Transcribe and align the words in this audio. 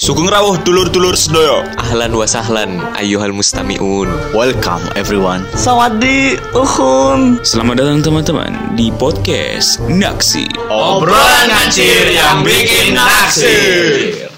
Sugeng 0.00 0.32
rawuh 0.32 0.56
dulur-dulur 0.64 1.12
sedoyo. 1.12 1.60
Ahlan 1.76 2.16
wa 2.16 2.24
sahlan 2.24 2.80
ayyuhal 2.96 3.36
mustami'un. 3.36 4.08
Welcome 4.32 4.80
everyone. 4.96 5.44
Sawadi 5.52 6.40
uhun. 6.56 7.36
Selamat 7.44 7.84
datang 7.84 8.00
teman-teman 8.00 8.48
di 8.80 8.88
podcast 8.96 9.76
Naksi. 9.92 10.48
Obrolan 10.72 11.52
ngacir 11.52 12.16
yang 12.16 12.40
bikin 12.40 12.96
naksir. 12.96 14.32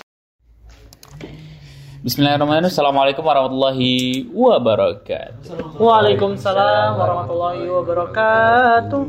Bismillahirrahmanirrahim. 2.03 2.67
Assalamualaikum 2.67 3.23
warahmatullahi 3.23 4.27
wabarakatuh. 4.35 5.79
Waalaikumsalam 5.79 6.99
warahmatullahi 6.99 7.71
wabarakatuh. 7.71 9.03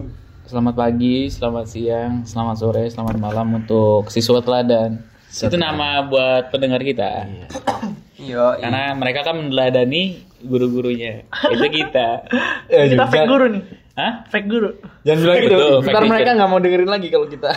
Selamat 0.46 0.74
pagi, 0.78 1.34
selamat 1.34 1.66
siang, 1.66 2.22
selamat 2.30 2.56
sore, 2.62 2.86
selamat 2.94 3.18
malam 3.18 3.58
untuk 3.58 4.14
siswa 4.14 4.38
teladan. 4.38 5.13
Itu 5.34 5.58
nama 5.58 6.06
buat 6.06 6.54
pendengar 6.54 6.86
kita. 6.86 7.26
Iya. 8.22 8.62
Karena 8.62 8.94
mereka 8.94 9.26
kan 9.26 9.36
meneladani 9.42 10.22
guru-gurunya. 10.46 11.26
Itu 11.50 11.66
kita. 11.68 12.30
Kita 12.70 13.06
fake 13.10 13.28
guru 13.28 13.46
nih. 13.58 13.64
Hah? 13.98 14.14
Fake 14.30 14.48
guru. 14.50 14.70
Jangan 15.02 15.20
bilang 15.26 15.38
gitu. 15.42 15.58
Ntar 15.90 16.04
mereka 16.06 16.30
nggak 16.38 16.50
mau 16.50 16.60
dengerin 16.62 16.90
lagi 16.90 17.08
kalau 17.10 17.28
kita. 17.30 17.50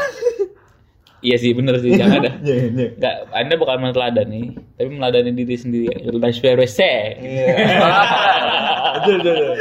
Iya 1.24 1.36
sih, 1.40 1.50
bener 1.56 1.80
sih. 1.80 1.96
Jangan 1.96 2.22
ada. 2.22 2.32
Iya, 2.46 2.54
iya. 2.70 2.86
Enggak, 2.92 3.14
Anda 3.32 3.54
bukan 3.56 3.76
meneladani, 3.82 4.42
tapi 4.76 4.88
meneladani 4.92 5.30
diri 5.32 5.56
sendiri. 5.56 5.88
Lebih 6.06 6.32
Iya. 6.36 7.46
Betul, 8.96 9.14
betul, 9.20 9.34
betul. 9.36 9.56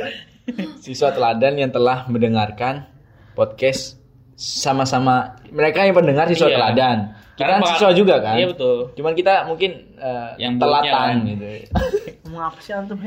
Siswa 0.79 1.09
teladan 1.11 1.53
yang 1.59 1.71
telah 1.73 2.07
mendengarkan 2.07 2.87
podcast 3.35 3.99
sama-sama 4.37 5.41
mereka 5.51 5.83
yang 5.83 5.95
pendengar 5.97 6.29
siswa 6.29 6.47
Iya. 6.47 6.55
teladan. 6.59 6.97
Kita 7.35 7.41
Karena 7.41 7.55
kan 7.57 7.67
siswa 7.69 7.91
juga 7.91 8.15
kan. 8.17 8.33
Iya, 8.33 8.45
betul. 8.49 8.77
Cuman 8.93 9.11
kita 9.11 9.33
mungkin 9.45 9.71
eh, 9.93 10.29
Yang 10.37 10.53
telatan 10.57 10.95
kan. 10.95 11.15
gitu. 11.27 11.45
Ngomong 12.25 12.43
apa 12.45 12.59
sih 12.59 12.71
antum 12.71 12.97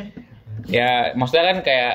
ya 0.67 1.15
maksudnya 1.15 1.45
kan 1.47 1.59
kayak 1.61 1.95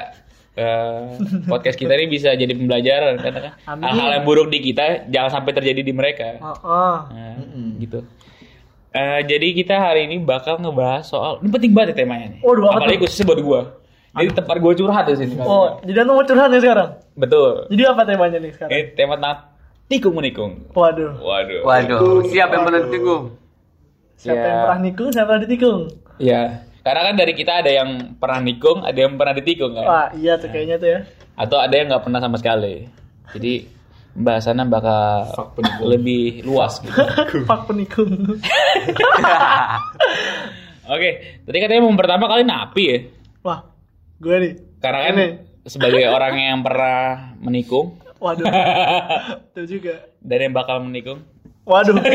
eh, 0.55 0.99
podcast 1.45 1.75
kita 1.75 1.93
ini 1.93 2.07
bisa 2.07 2.31
jadi 2.31 2.49
pembelajaran 2.49 3.19
karena 3.19 3.39
kan 3.41 3.53
Amin. 3.67 3.83
hal-hal 3.85 4.09
yang 4.13 4.23
buruk 4.23 4.47
di 4.47 4.59
kita 4.61 5.05
jangan 5.07 5.29
sampai 5.31 5.51
terjadi 5.51 5.81
di 5.81 5.91
mereka 5.91 6.39
Oh, 6.39 6.57
oh. 6.63 6.95
Nah, 7.07 7.37
gitu 7.77 8.01
Eh, 8.89 9.19
jadi 9.25 9.47
kita 9.53 9.73
hari 9.73 10.05
ini 10.05 10.21
bakal 10.21 10.57
ngebahas 10.57 11.01
soal 11.03 11.41
ini 11.41 11.49
penting 11.49 11.73
banget 11.73 11.93
ya 11.93 12.05
temanya 12.05 12.27
nih 12.29 12.39
apa 12.39 12.77
apalagi 12.77 12.95
tuh? 12.95 13.01
khususnya 13.03 13.25
buat 13.25 13.41
gua 13.41 13.61
jadi 14.13 14.29
tempat 14.31 14.55
gua 14.57 14.73
curhat 14.73 15.03
di 15.03 15.15
sini 15.17 15.33
Oh, 15.39 15.67
jadi 15.81 15.97
antum 15.99 16.13
mau 16.13 16.23
curhat 16.23 16.47
nih 16.47 16.61
sekarang? 16.61 16.89
betul 17.13 17.49
Jadi 17.67 17.83
apa 17.83 18.01
temanya 18.03 18.37
nih 18.37 18.51
sekarang? 18.53 18.71
ini 18.71 18.81
tema 18.93 19.13
tentang 19.17 19.37
tikung 19.85 20.13
menikung 20.13 20.51
Waduh. 20.71 21.17
waduh 21.17 21.61
Waduh, 21.61 21.99
siapa 22.25 22.51
yang 22.51 22.63
pernah 22.63 22.81
ditikung? 22.81 23.23
Siapa 24.15 24.35
Ya. 24.35 24.45
yang 24.45 24.59
pernah 24.61 24.79
nikung, 24.81 25.09
siapa 25.09 25.19
yang 25.19 25.29
pernah 25.29 25.43
ditikung? 25.43 25.81
ya 26.15 26.41
karena 26.79 27.01
kan 27.01 27.15
dari 27.15 27.33
kita 27.33 27.53
ada 27.59 27.71
yang 27.71 27.89
pernah 28.15 28.39
nikung 28.39 28.77
ada 28.81 28.95
yang 28.95 29.15
pernah 29.15 29.33
ditikung 29.33 29.71
kan 29.73 29.83
Wah, 29.83 30.07
iya 30.13 30.35
tuh 30.35 30.47
kayaknya 30.47 30.75
tuh 30.77 30.89
ya. 30.89 30.99
atau 31.33 31.57
ada 31.57 31.73
yang 31.73 31.87
nggak 31.87 32.03
pernah 32.03 32.19
sama 32.19 32.37
sekali. 32.37 32.85
Jadi 33.31 33.65
pembahasannya 34.13 34.65
bakal 34.67 35.25
lebih 35.81 36.43
luas. 36.43 36.77
Gitu. 36.77 36.93
Pak 37.49 37.65
penikung. 37.65 38.13
Oke, 40.85 41.09
tadi 41.41 41.57
katanya 41.57 41.81
mau 41.81 41.95
pertama 41.95 42.27
kali 42.27 42.43
napi 42.43 42.83
ya, 42.83 42.97
Wah, 43.41 43.63
gue 44.19 44.35
nih. 44.37 44.53
karena 44.77 44.99
kan 45.01 45.15
Ini. 45.15 45.27
sebagai 45.65 46.03
orang 46.05 46.35
yang 46.37 46.59
pernah 46.59 46.99
menikung 47.39 47.95
Waduh. 48.23 48.47
Tuh 49.55 49.65
juga. 49.67 50.07
dan 50.23 50.39
yang 50.47 50.55
bakal 50.55 50.79
menikung, 50.79 51.27
Waduh. 51.67 51.99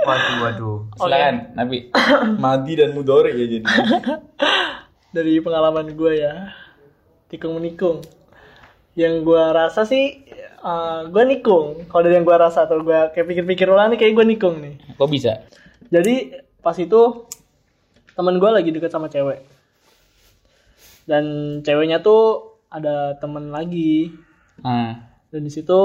Waduh, 0.00 0.36
waduh. 0.40 0.78
silakan 0.96 1.52
napi. 1.52 1.92
Madi 2.42 2.72
dan 2.72 2.96
mudore 2.96 3.36
ya 3.36 3.44
jadi. 3.44 3.64
Dari 5.16 5.44
pengalaman 5.44 5.92
gue 5.92 6.24
ya. 6.24 6.56
Tikung 7.28 7.60
menikung. 7.60 8.00
Yang 8.96 9.14
gue 9.28 9.44
rasa 9.52 9.84
sih 9.84 10.24
eh, 10.40 11.00
gue 11.04 11.22
nikung. 11.28 11.84
Kalau 11.84 12.00
dari 12.00 12.16
yang 12.16 12.24
gue 12.24 12.32
rasa 12.32 12.64
atau 12.64 12.80
gue 12.80 13.12
kayak 13.12 13.28
pikir-pikir 13.28 13.68
ulang 13.68 13.92
nih 13.92 14.00
kayak 14.00 14.16
gue 14.16 14.24
nikung 14.24 14.56
nih. 14.64 14.80
Kok 14.96 15.10
bisa? 15.12 15.44
Jadi 15.92 16.32
pas 16.64 16.80
itu 16.80 17.28
temen 18.16 18.40
gue 18.40 18.50
lagi 18.56 18.72
deket 18.72 18.88
sama 18.88 19.12
cewek. 19.12 19.44
Dan 21.04 21.24
ceweknya 21.60 22.00
tuh 22.00 22.56
ada 22.72 23.20
temen 23.20 23.52
lagi. 23.52 24.16
Ah, 24.62 24.92
Dan 25.28 25.42
di 25.42 25.50
situ 25.50 25.80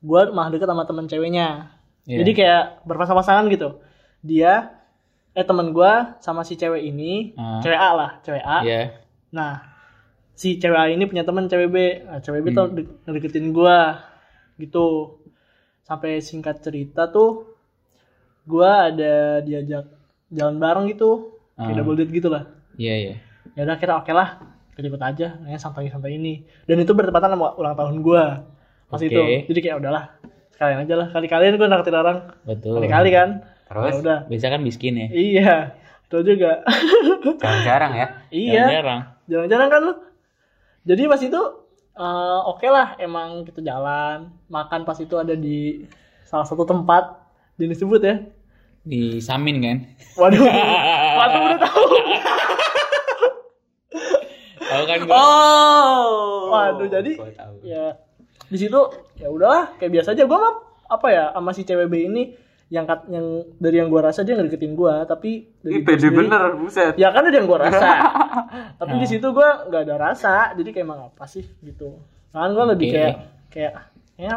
gue 0.00 0.20
malah 0.30 0.48
deket 0.48 0.64
sama 0.64 0.84
temen 0.84 1.04
ceweknya. 1.04 1.74
Iya. 2.04 2.18
Jadi 2.20 2.30
kayak 2.32 2.62
berpasang-pasangan 2.84 3.44
gitu. 3.48 3.78
Dia 4.20 4.72
eh 5.30 5.42
temen 5.42 5.70
gue 5.70 5.92
sama 6.18 6.42
si 6.42 6.54
cewek 6.54 6.82
ini, 6.82 7.32
Ah. 7.34 7.60
cewek 7.60 7.76
A 7.76 7.90
lah, 7.92 8.10
cewek 8.20 8.40
A. 8.40 8.58
Iya. 8.60 8.80
Nah, 9.30 9.62
si 10.32 10.56
cewek 10.56 10.76
A 10.76 10.88
ini 10.88 11.04
punya 11.04 11.22
temen 11.22 11.46
cewek 11.46 11.68
B. 11.68 11.76
Nah, 12.02 12.18
cewek 12.18 12.40
B 12.40 12.46
Hmm. 12.46 12.56
tuh 12.56 12.66
de- 12.72 12.90
ngedeketin 13.04 13.50
gua 13.50 14.00
gitu. 14.56 15.18
Sampai 15.82 16.18
singkat 16.18 16.60
cerita 16.60 17.06
tuh 17.06 17.50
gua 18.44 18.88
ada 18.88 19.14
diajak 19.40 19.86
jalan 20.28 20.56
bareng 20.56 20.86
gitu. 20.88 21.36
Kayak 21.54 21.68
Ah. 21.68 21.76
double 21.76 21.96
date 21.96 22.12
gitu 22.12 22.28
lah. 22.28 22.48
Iya, 22.74 22.94
iya. 22.96 23.14
Ya 23.52 23.62
udah 23.62 23.76
kira 23.76 23.98
oke 23.98 24.10
lah. 24.10 24.40
Kita 24.80 24.88
ikut 24.88 25.02
aja, 25.04 25.26
kayaknya 25.36 25.60
santai-santai 25.60 26.16
ini. 26.16 26.40
Dan 26.64 26.80
itu 26.80 26.96
bertepatan 26.96 27.36
sama 27.36 27.52
ulang 27.60 27.76
tahun 27.76 28.00
gua. 28.00 28.48
Pas 28.88 28.96
Oke. 28.96 29.12
itu. 29.12 29.20
Jadi 29.52 29.60
kayak 29.60 29.76
udahlah. 29.84 30.16
Sekalian 30.56 30.88
aja 30.88 30.94
lah. 30.96 31.08
Kali-kalian 31.12 31.60
gua 31.60 31.68
naktir 31.68 31.92
orang. 31.92 32.32
Betul. 32.48 32.80
Kali-kali 32.80 33.12
kan. 33.12 33.44
Terus? 33.68 33.92
Ya 33.92 34.00
udah. 34.00 34.18
Bisa 34.26 34.48
kan 34.48 34.64
miskin 34.64 34.96
ya? 34.96 35.06
Iya. 35.12 35.52
Itu 36.08 36.24
juga. 36.24 36.64
Jarang-jarang 37.44 37.92
ya. 37.92 38.06
iya. 38.32 38.64
Jarang. 38.80 39.00
jarang-jarang 39.30 39.70
kan 39.70 39.80
lu 39.86 39.94
jadi 40.82 41.06
pas 41.06 41.22
itu 41.22 41.38
eh, 41.94 42.40
oke 42.50 42.66
lah 42.66 42.98
emang 42.98 43.46
kita 43.46 43.62
jalan 43.62 44.26
makan 44.50 44.82
pas 44.82 44.98
itu 44.98 45.14
ada 45.14 45.38
di 45.38 45.86
salah 46.26 46.42
satu 46.42 46.66
tempat 46.66 47.14
jenis 47.54 47.78
sebut 47.78 48.02
ya 48.02 48.18
Di 48.82 49.22
Samin 49.22 49.62
kan? 49.62 49.76
waduh 50.18 50.40
waduh 51.22 51.40
udah 51.46 51.60
tahu 51.62 51.84
Tahu 54.60 54.84
kan 54.84 54.98
gua? 55.02 55.14
oh 55.14 56.04
waduh 56.50 56.86
jadi 56.86 57.12
Gua 57.14 57.32
tahu. 57.32 57.54
ya 57.62 57.96
di 58.44 58.58
situ 58.58 58.80
ya 59.16 59.28
udahlah 59.28 59.72
kayak 59.74 59.92
biasa 59.94 60.12
aja 60.12 60.24
gua 60.24 60.38
mah 60.38 60.54
apa 60.88 61.06
ya 61.08 61.24
sama 61.30 61.50
si 61.50 61.62
cewek 61.62 61.86
B 61.86 62.04
ini 62.04 62.22
yang 62.68 62.84
kat, 62.84 63.08
yang 63.08 63.26
dari 63.56 63.76
yang 63.76 63.88
gua 63.88 64.06
rasa 64.06 64.20
dia 64.20 64.34
ngedeketin 64.34 64.72
gua 64.72 65.02
tapi 65.02 65.48
dari 65.58 65.80
gua 65.80 65.96
sendiri- 65.96 66.56
buset. 66.56 66.92
ya 66.94 67.08
kan 67.08 67.22
ada 67.22 67.32
yang 67.32 67.46
gua 67.46 67.58
rasa 67.60 67.88
tapi 68.78 68.94
di 68.96 69.06
situ 69.06 69.26
gua 69.28 69.64
nggak 69.64 69.82
ada 69.82 69.96
rasa 69.98 70.34
jadi 70.52 70.70
kayak 70.70 70.84
emang 70.84 71.00
apa 71.08 71.24
sih 71.24 71.42
gitu 71.60 71.98
kan 72.30 72.50
gua 72.50 72.68
lebih 72.68 72.86
Oke. 72.86 72.94
kayak 72.94 73.14
kayak 73.48 73.72
ya 74.16 74.34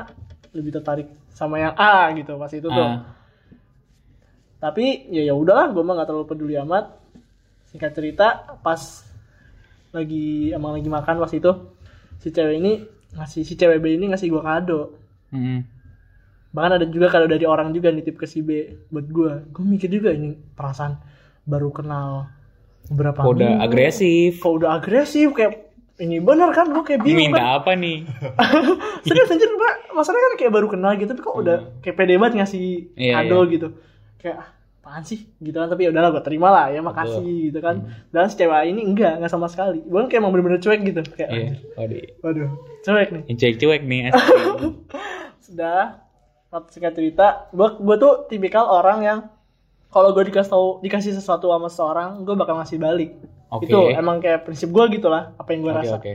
lebih 0.51 0.71
tertarik 0.71 1.05
sama 1.29 1.57
yang 1.57 1.73
A 1.73 2.09
gitu 2.13 2.33
pas 2.35 2.49
itu 2.49 2.63
tuh 2.63 2.73
Ah, 2.73 3.05
tapi 4.59 4.85
ya 5.09 5.21
ya 5.23 5.33
udahlah 5.33 5.69
gua 5.69 5.83
mah 5.83 5.93
nggak 5.95 6.07
terlalu 6.07 6.25
peduli 6.25 6.55
amat 6.57 6.89
singkat 7.67 7.91
cerita 7.91 8.27
pas 8.57 8.79
lagi 9.93 10.27
emang 10.49 10.73
lagi 10.73 10.89
makan 10.89 11.15
pas 11.17 11.31
itu 11.31 11.51
si 12.17 12.29
cewek 12.29 12.55
ini 12.57 12.71
ngasih 13.13 13.41
si 13.41 13.53
cewek 13.53 13.77
B 13.77 13.93
ini 13.93 14.09
ngasih 14.09 14.27
gua 14.27 14.41
kado 14.43 14.97
hmm. 15.29 15.59
bahkan 16.49 16.77
ada 16.77 16.85
juga 16.85 17.07
kado 17.07 17.25
dari 17.25 17.45
orang 17.45 17.69
juga 17.71 17.89
nitip 17.89 18.15
ke 18.15 18.25
si 18.25 18.41
B 18.41 18.49
buat 18.89 19.05
gua 19.07 19.45
gua 19.47 19.63
mikir 19.63 19.87
juga 19.87 20.09
ini 20.09 20.33
perasaan 20.51 20.97
baru 21.43 21.69
kenal 21.69 22.25
beberapa 22.85 23.21
Kok 23.21 23.31
udah 23.31 23.49
minggu. 23.53 23.63
agresif. 23.63 24.31
kok 24.39 24.53
udah 24.55 24.69
agresif 24.73 25.29
kayak 25.31 25.71
ini 25.95 26.17
bener 26.17 26.49
kan 26.51 26.67
gue 26.67 26.81
kayak 26.81 26.99
bingung 26.99 27.29
Minta 27.29 27.37
kan 27.37 27.61
apa 27.61 27.71
nih? 27.75 28.01
serius 29.05 29.29
anjir 29.29 29.45
mbak 29.47 29.93
masalahnya 29.93 30.25
kan 30.25 30.35
kayak 30.35 30.51
baru 30.51 30.67
kenal 30.67 30.91
gitu 30.95 31.05
tapi 31.07 31.21
kok 31.21 31.37
udah 31.37 31.57
kayak 31.79 31.95
pede 31.95 32.17
banget 32.17 32.33
ngasih 32.39 32.65
Iya, 32.97 33.13
kado 33.15 33.39
iya. 33.39 33.51
gitu 33.51 33.67
kayak 34.17 34.35
"Ah, 34.35 34.47
apaan 34.83 34.99
sih? 35.01 35.31
Gitu 35.39 35.55
kan 35.55 35.71
tapi 35.71 35.87
ya 35.87 35.95
udahlah 35.95 36.11
gue 36.11 36.23
terima 36.27 36.51
lah 36.51 36.67
ya 36.67 36.83
makasih 36.83 37.23
gitu 37.47 37.63
kan. 37.63 37.79
Dan 38.11 38.27
si 38.27 38.35
cewek 38.35 38.67
ini 38.67 38.83
enggak 38.83 39.15
enggak 39.15 39.31
sama 39.31 39.47
sekali. 39.47 39.79
Bahkan 39.79 40.11
kayak 40.11 40.19
emang 40.19 40.35
bener-bener 40.35 40.59
cuek 40.59 40.83
gitu 40.83 40.99
kayak 41.15 41.29
anjir, 41.31 41.55
Waduh. 41.73 41.99
waduh 42.19 42.49
cuek 42.83 43.07
nih. 43.09 43.23
Cuek-cuek 43.31 43.81
nih. 43.81 44.01
sudah 45.47 46.03
singkat 46.67 46.93
cerita. 46.93 47.47
Gue 47.49 47.79
gue 47.79 47.95
tuh 47.95 48.27
tipikal 48.27 48.67
orang 48.67 48.99
yang 49.01 49.19
kalau 49.87 50.11
gue 50.11 50.27
dikasih 50.27 50.51
tahu 50.51 50.67
dikasih 50.83 51.15
sesuatu 51.15 51.47
sama 51.47 51.71
seseorang 51.71 52.09
gue 52.21 52.35
bakal 52.35 52.59
ngasih 52.59 52.77
balik. 52.77 53.15
Oke. 53.53 53.69
itu 53.69 53.77
emang 53.93 54.17
kayak 54.17 54.43
prinsip 54.43 54.67
gue 54.67 54.97
gitu 54.97 55.13
lah 55.13 55.29
apa 55.37 55.53
yang 55.53 55.61
gue 55.61 55.69
Oke, 55.69 55.79
rasa. 55.85 55.95
oke. 56.01 56.13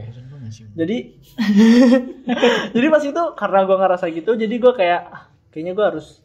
jadi 0.74 0.96
jadi 2.74 2.86
pas 2.90 3.02
itu 3.04 3.22
karena 3.38 3.60
gue 3.62 3.76
ngerasa 3.78 4.04
gitu 4.10 4.30
jadi 4.34 4.54
gue 4.58 4.72
kayak 4.74 5.00
"Ah, 5.06 5.22
kayaknya 5.54 5.72
gue 5.78 5.84
harus 5.86 6.18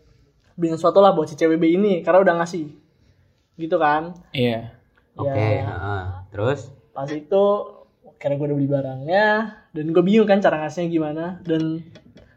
bikin 0.55 0.75
sesuatu 0.75 0.97
lah 0.97 1.11
buat 1.11 1.25
si 1.25 1.33
CWB 1.33 1.63
ini 1.71 1.94
karena 2.00 2.21
udah 2.21 2.35
ngasih 2.38 2.69
gitu 3.55 3.75
kan 3.75 4.13
Iya. 4.31 4.73
Oke, 5.13 5.29
ya 5.29 5.63
heeh. 5.63 6.03
Terus? 6.29 6.73
pas 6.89 7.05
itu 7.07 7.44
karena 8.15 8.33
gue 8.35 8.45
udah 8.45 8.55
beli 8.55 8.69
barangnya 8.69 9.25
dan 9.69 9.85
gue 9.88 10.00
bingung 10.00 10.25
kan 10.25 10.38
cara 10.38 10.57
ngasihnya 10.59 10.88
gimana 10.88 11.25
dan 11.41 11.81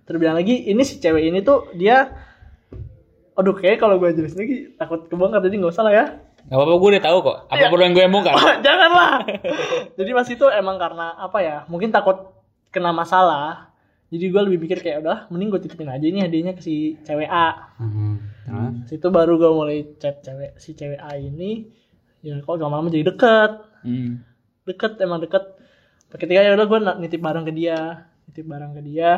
terbilang 0.03 0.35
lagi 0.35 0.65
ini 0.65 0.81
si 0.81 0.97
cewek 0.97 1.25
ini 1.25 1.41
tuh 1.41 1.69
dia 1.73 2.09
aduh 3.33 3.53
kayak 3.53 3.77
kalau 3.77 3.97
gue 3.97 4.11
jelasin 4.11 4.39
lagi 4.39 4.57
takut 4.75 5.05
kebongkar 5.05 5.41
jadi 5.41 5.57
nggak 5.57 5.71
usah 5.71 5.85
lah 5.85 5.95
ya 5.95 6.07
Gak 6.47 6.55
apa-apa 6.55 6.73
gue 6.73 6.89
udah 6.89 7.03
tahu 7.03 7.19
kok. 7.21 7.39
Apa 7.45 7.59
Iya. 7.59 7.69
perlu 7.69 7.83
yang 7.83 7.93
gue 7.93 8.07
bongkar? 8.07 8.35
janganlah 8.67 9.13
jadi 9.93 10.11
pas 10.13 10.29
itu 10.31 10.47
emang 10.49 10.77
karena 10.77 11.07
apa 11.17 11.39
ya 11.39 11.57
mungkin 11.67 11.91
takut 11.91 12.17
kena 12.71 12.91
masalah 12.91 13.75
jadi 14.07 14.25
gue 14.25 14.43
lebih 14.45 14.59
pikir 14.61 14.79
kayak 14.81 14.99
udah 15.01 15.19
mending 15.29 15.49
gue 15.49 15.61
titipin 15.61 15.87
aja 15.87 16.03
ini 16.03 16.21
hadiahnya 16.21 16.53
ke 16.53 16.61
si 16.61 16.75
cewek 17.01 17.27
A 17.27 17.75
Hmm. 17.77 18.23
Terus? 18.43 18.73
situ 18.89 19.07
baru 19.09 19.35
gue 19.35 19.51
mulai 19.51 19.79
chat 19.97 20.21
cewek 20.21 20.55
si 20.57 20.73
cewek 20.73 20.97
A 20.97 21.15
ini 21.15 21.67
ya 22.21 22.39
kok 22.39 22.57
lama-lama 22.57 22.87
jadi 22.87 23.03
deket 23.05 23.53
Hmm. 23.83 24.23
deket 24.65 24.99
emang 24.99 25.19
deket 25.19 25.43
ketika 26.09 26.39
ya 26.39 26.53
udah 26.53 26.65
gue 26.65 26.79
nitip 27.01 27.19
barang 27.19 27.45
ke 27.45 27.53
dia 27.53 27.79
nitip 28.25 28.45
barang 28.45 28.73
ke 28.73 28.83
dia 28.83 29.11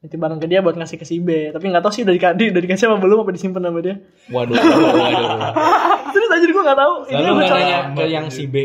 nitip 0.00 0.16
barang 0.16 0.36
ke 0.36 0.46
dia 0.46 0.60
buat 0.60 0.74
ngasih 0.74 0.94
ke 0.94 1.04
si 1.04 1.16
B 1.16 1.48
tapi 1.48 1.64
nggak 1.64 1.80
tahu 1.80 1.90
sih 1.90 2.02
udah 2.02 2.12
dikasih 2.12 2.48
udah 2.50 2.62
dikasih 2.62 2.84
apa 2.86 2.96
belum 2.98 3.18
apa 3.20 3.30
disimpan 3.30 3.62
sama 3.62 3.80
dia 3.80 3.96
Waduh, 4.26 4.52
waduh, 4.52 4.88
waduh. 4.94 5.52
terus 6.08 6.28
aja 6.28 6.44
gue 6.44 6.62
nggak 6.62 6.78
tahu 6.78 6.94
ini 7.04 7.14
Lalu 7.14 7.24
gue 7.24 7.34
nggak 7.34 7.48
cara 7.48 7.58
nanya 7.58 7.78
ke 7.90 8.04
yang 8.06 8.26
si 8.28 8.44
B. 8.44 8.56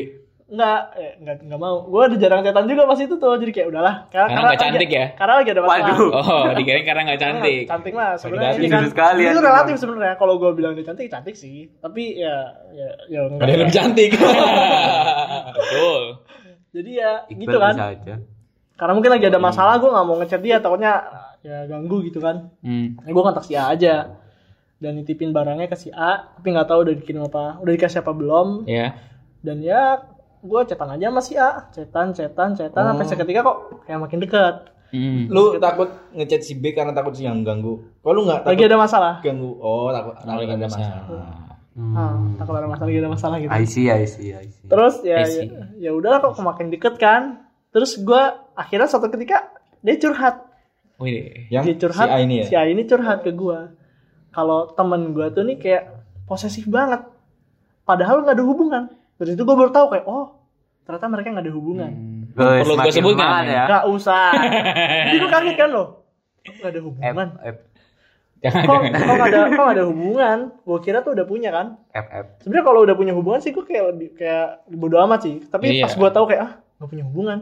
nggak 0.50 0.80
eh, 0.96 1.14
nggak 1.20 1.36
nggak 1.46 1.60
mau 1.60 1.86
gue 1.86 2.02
udah 2.08 2.18
jarang 2.18 2.42
chatan 2.42 2.66
juga 2.66 2.84
pas 2.84 2.98
itu 2.98 3.14
tuh 3.14 3.34
jadi 3.36 3.52
kayak 3.52 3.68
udahlah 3.70 3.96
Karena 4.08 4.34
nggak 4.34 4.50
lagi- 4.50 4.62
cantik 4.64 4.90
ya? 4.90 5.06
karena 5.14 5.34
lagi 5.36 5.50
ada 5.52 5.62
masalah 5.62 5.78
Waduh. 5.86 6.10
Oh, 6.12 6.46
dikirain 6.52 6.84
karena 6.84 7.02
gak 7.06 7.20
cantik. 7.24 7.64
cantik 7.66 7.94
mah 7.94 8.10
sebenarnya 8.16 8.50
Cantik 8.50 8.64
ini 8.64 8.70
kan 8.72 8.84
sekali 8.88 9.22
itu 9.24 9.40
relatif 9.40 9.76
sebenarnya 9.78 10.14
kalau 10.16 10.34
gue 10.36 10.50
bilang 10.52 10.74
dia 10.74 10.82
cantik 10.84 11.06
cantik 11.08 11.36
sih 11.36 11.70
tapi 11.78 12.18
ya 12.18 12.36
ya 12.72 12.90
ya 13.08 13.20
enggak. 13.24 13.40
Ada 13.40 13.52
yang 13.52 13.62
lebih 13.62 13.76
cantik. 13.76 14.10
Betul. 15.56 16.02
jadi 16.70 16.92
ya 16.96 17.12
Iqbal 17.28 17.42
gitu 17.44 17.58
kan 17.60 17.74
bisa 17.76 17.88
aja. 17.92 18.16
karena 18.76 18.94
mungkin 18.94 19.12
lagi 19.12 19.26
ada 19.28 19.40
masalah 19.40 19.74
gue 19.76 19.86
nggak 19.88 20.06
mau 20.08 20.16
ngechat 20.18 20.40
dia 20.40 20.58
takutnya 20.58 20.94
ya 21.40 21.66
ganggu 21.66 22.02
gitu 22.04 22.18
kan 22.18 22.50
Hmm. 22.60 22.98
ya, 23.00 23.10
gue 23.10 23.24
kontak 23.24 23.44
si 23.44 23.54
A 23.54 23.70
aja 23.70 24.18
dan 24.78 24.92
nitipin 24.94 25.30
barangnya 25.30 25.66
ke 25.66 25.76
si 25.76 25.90
A 25.90 26.32
tapi 26.32 26.48
nggak 26.50 26.66
tahu 26.66 26.80
udah 26.84 26.96
dikirim 26.96 27.22
apa 27.24 27.58
udah 27.58 27.70
dikasih 27.70 28.00
apa 28.00 28.12
belum 28.12 28.66
Ya. 28.66 28.96
dan 29.40 29.60
ya 29.60 30.00
gue 30.40 30.62
chatan 30.66 30.90
aja 30.90 31.06
sama 31.08 31.22
si 31.22 31.34
A 31.36 31.68
chatan 31.70 32.12
chatan 32.12 32.50
chatan 32.54 32.84
sampai 32.86 33.06
seketika 33.06 33.42
kok 33.44 33.58
kayak 33.84 34.00
makin 34.00 34.20
dekat 34.20 34.56
Hmm. 34.90 35.30
Lu 35.30 35.54
takut 35.62 35.86
ngechat 36.18 36.42
si 36.42 36.58
B 36.58 36.74
karena 36.74 36.90
takut 36.90 37.14
si 37.14 37.22
yang 37.22 37.46
ganggu. 37.46 37.78
Kalau 38.02 38.10
lu 38.10 38.22
nggak 38.26 38.42
takut 38.42 38.58
lagi 38.58 38.64
ada 38.66 38.78
masalah 38.82 39.14
ganggu. 39.22 39.54
Oh, 39.62 39.94
takut 39.94 40.18
takut 40.18 40.34
Lagi 40.34 40.50
ada 40.50 40.66
masalah. 40.66 40.90
masalah. 41.06 41.30
Ah, 41.94 42.14
takut 42.42 42.54
ada 42.58 42.66
masalah 42.66 42.88
lagi 42.90 42.98
ada 42.98 43.12
masalah 43.14 43.36
gitu 43.38 43.52
I 43.54 43.64
see, 43.64 43.86
I 43.86 44.04
see, 44.10 44.34
I 44.34 44.50
see. 44.50 44.66
terus 44.66 44.96
ya 45.06 45.22
I 45.22 45.30
see. 45.30 45.46
ya, 45.46 45.62
ya 45.78 45.92
udahlah 45.94 46.26
kok 46.26 46.42
makin 46.42 46.74
deket 46.74 46.98
kan 46.98 47.46
terus 47.70 48.02
gue 48.02 48.22
akhirnya 48.58 48.90
suatu 48.90 49.14
ketika 49.14 49.54
dia 49.80 49.96
curhat 49.96 50.42
Wih. 50.98 51.46
Yang 51.54 51.64
dia 51.70 51.76
curhat 51.80 52.08
si 52.10 52.12
A 52.12 52.18
ini 52.20 52.36
ya. 52.42 52.46
si 52.50 52.54
A 52.58 52.66
ini 52.66 52.82
curhat 52.84 53.22
ke 53.22 53.30
gue 53.30 53.60
kalau 54.34 54.74
temen 54.74 55.14
gue 55.14 55.30
tuh 55.30 55.46
nih 55.46 55.62
kayak 55.62 55.84
posesif 56.26 56.66
banget 56.66 57.06
padahal 57.86 58.26
nggak 58.26 58.34
ada 58.34 58.44
hubungan 58.44 58.84
dari 59.20 59.32
itu 59.32 59.44
gue 59.44 59.54
baru 59.54 59.70
tahu 59.70 59.86
kayak 59.90 60.06
oh 60.06 60.40
ternyata 60.82 61.06
mereka 61.06 61.28
nggak 61.30 61.46
ada 61.46 61.54
hubungan. 61.54 61.92
Guys, 62.32 62.64
Perlu 62.64 62.74
gue 62.78 62.92
sebut 62.92 63.14
nggak 63.14 63.44
ya. 63.46 63.64
nggak 63.68 63.84
usah. 63.86 64.32
Jadi 65.06 65.18
gue 65.18 65.30
kaget 65.30 65.56
kan 65.56 65.70
loh. 65.70 65.88
"Oh, 66.40 66.54
nggak 66.56 66.72
ada 66.72 66.80
F, 66.80 66.86
hubungan. 66.86 67.28
F, 67.38 67.58
Jangan, 68.40 68.64
kok 68.64 68.80
jangan. 68.80 69.04
kok 69.12 69.26
ada 69.28 69.40
kok 69.52 69.68
ada 69.70 69.84
hubungan? 69.86 70.38
Gue 70.64 70.80
kira 70.80 70.98
tuh 71.00 71.12
udah 71.12 71.26
punya 71.26 71.50
kan. 71.52 71.68
F, 71.90 72.08
F. 72.10 72.26
sebenarnya 72.40 72.66
kalau 72.66 72.80
udah 72.82 72.96
punya 72.96 73.12
hubungan 73.12 73.38
sih 73.38 73.52
gue 73.52 73.62
kayak 73.62 73.84
lebih 73.92 74.10
kayak 74.16 74.48
bodo 74.72 74.96
amat 75.04 75.20
sih. 75.22 75.36
Tapi 75.44 75.66
Iya. 75.74 75.84
pas 75.84 75.94
gue 75.94 76.10
tahu 76.10 76.26
kayak 76.26 76.42
ah 76.42 76.52
nggak 76.80 76.90
punya 76.90 77.04
hubungan. 77.04 77.40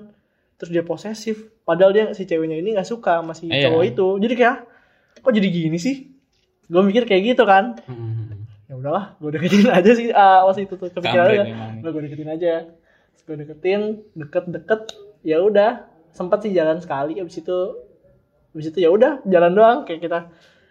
Terus 0.57 0.69
dia 0.71 0.81
posesif. 0.81 1.37
Padahal 1.61 1.93
dia 1.93 2.05
si 2.11 2.25
ceweknya 2.25 2.57
ini 2.57 2.73
nggak 2.73 2.89
suka 2.89 3.21
sama 3.21 3.31
si 3.31 3.45
Iya. 3.45 3.69
cowok 3.69 3.83
itu. 3.85 4.07
Jadi 4.17 4.33
kayak 4.33 4.49
"Ah, 4.49 4.59
kok 5.19 5.31
jadi 5.31 5.47
gini 5.47 5.77
sih? 5.77 6.09
Gue 6.65 6.81
mikir 6.81 7.05
kayak 7.05 7.23
gitu 7.29 7.45
kan. 7.45 7.77
Hmm. 7.85 8.16
Udahlah 8.77 9.17
gue 9.17 9.29
deketin 9.33 9.67
aja 9.77 9.91
sih 9.91 10.07
ah 10.11 10.43
was 10.43 10.57
itu 10.57 10.73
tuh 10.73 10.87
kepikiran. 10.87 11.81
Udah 11.81 11.91
gue 11.91 12.01
deketin 12.05 12.29
aja 12.29 12.53
Terus 13.11 13.23
gue 13.23 13.35
deketin 13.41 13.81
deket-deket 14.13 14.81
ya 15.21 15.41
udah 15.41 15.83
sempat 16.13 16.41
sih 16.41 16.51
jalan 16.51 16.77
sekali 16.77 17.17
abis 17.17 17.41
itu 17.41 17.57
abis 18.53 18.69
itu 18.69 18.79
ya 18.79 18.89
udah 18.89 19.21
jalan 19.23 19.51
doang 19.53 19.77
kayak 19.83 20.01
kita 20.01 20.19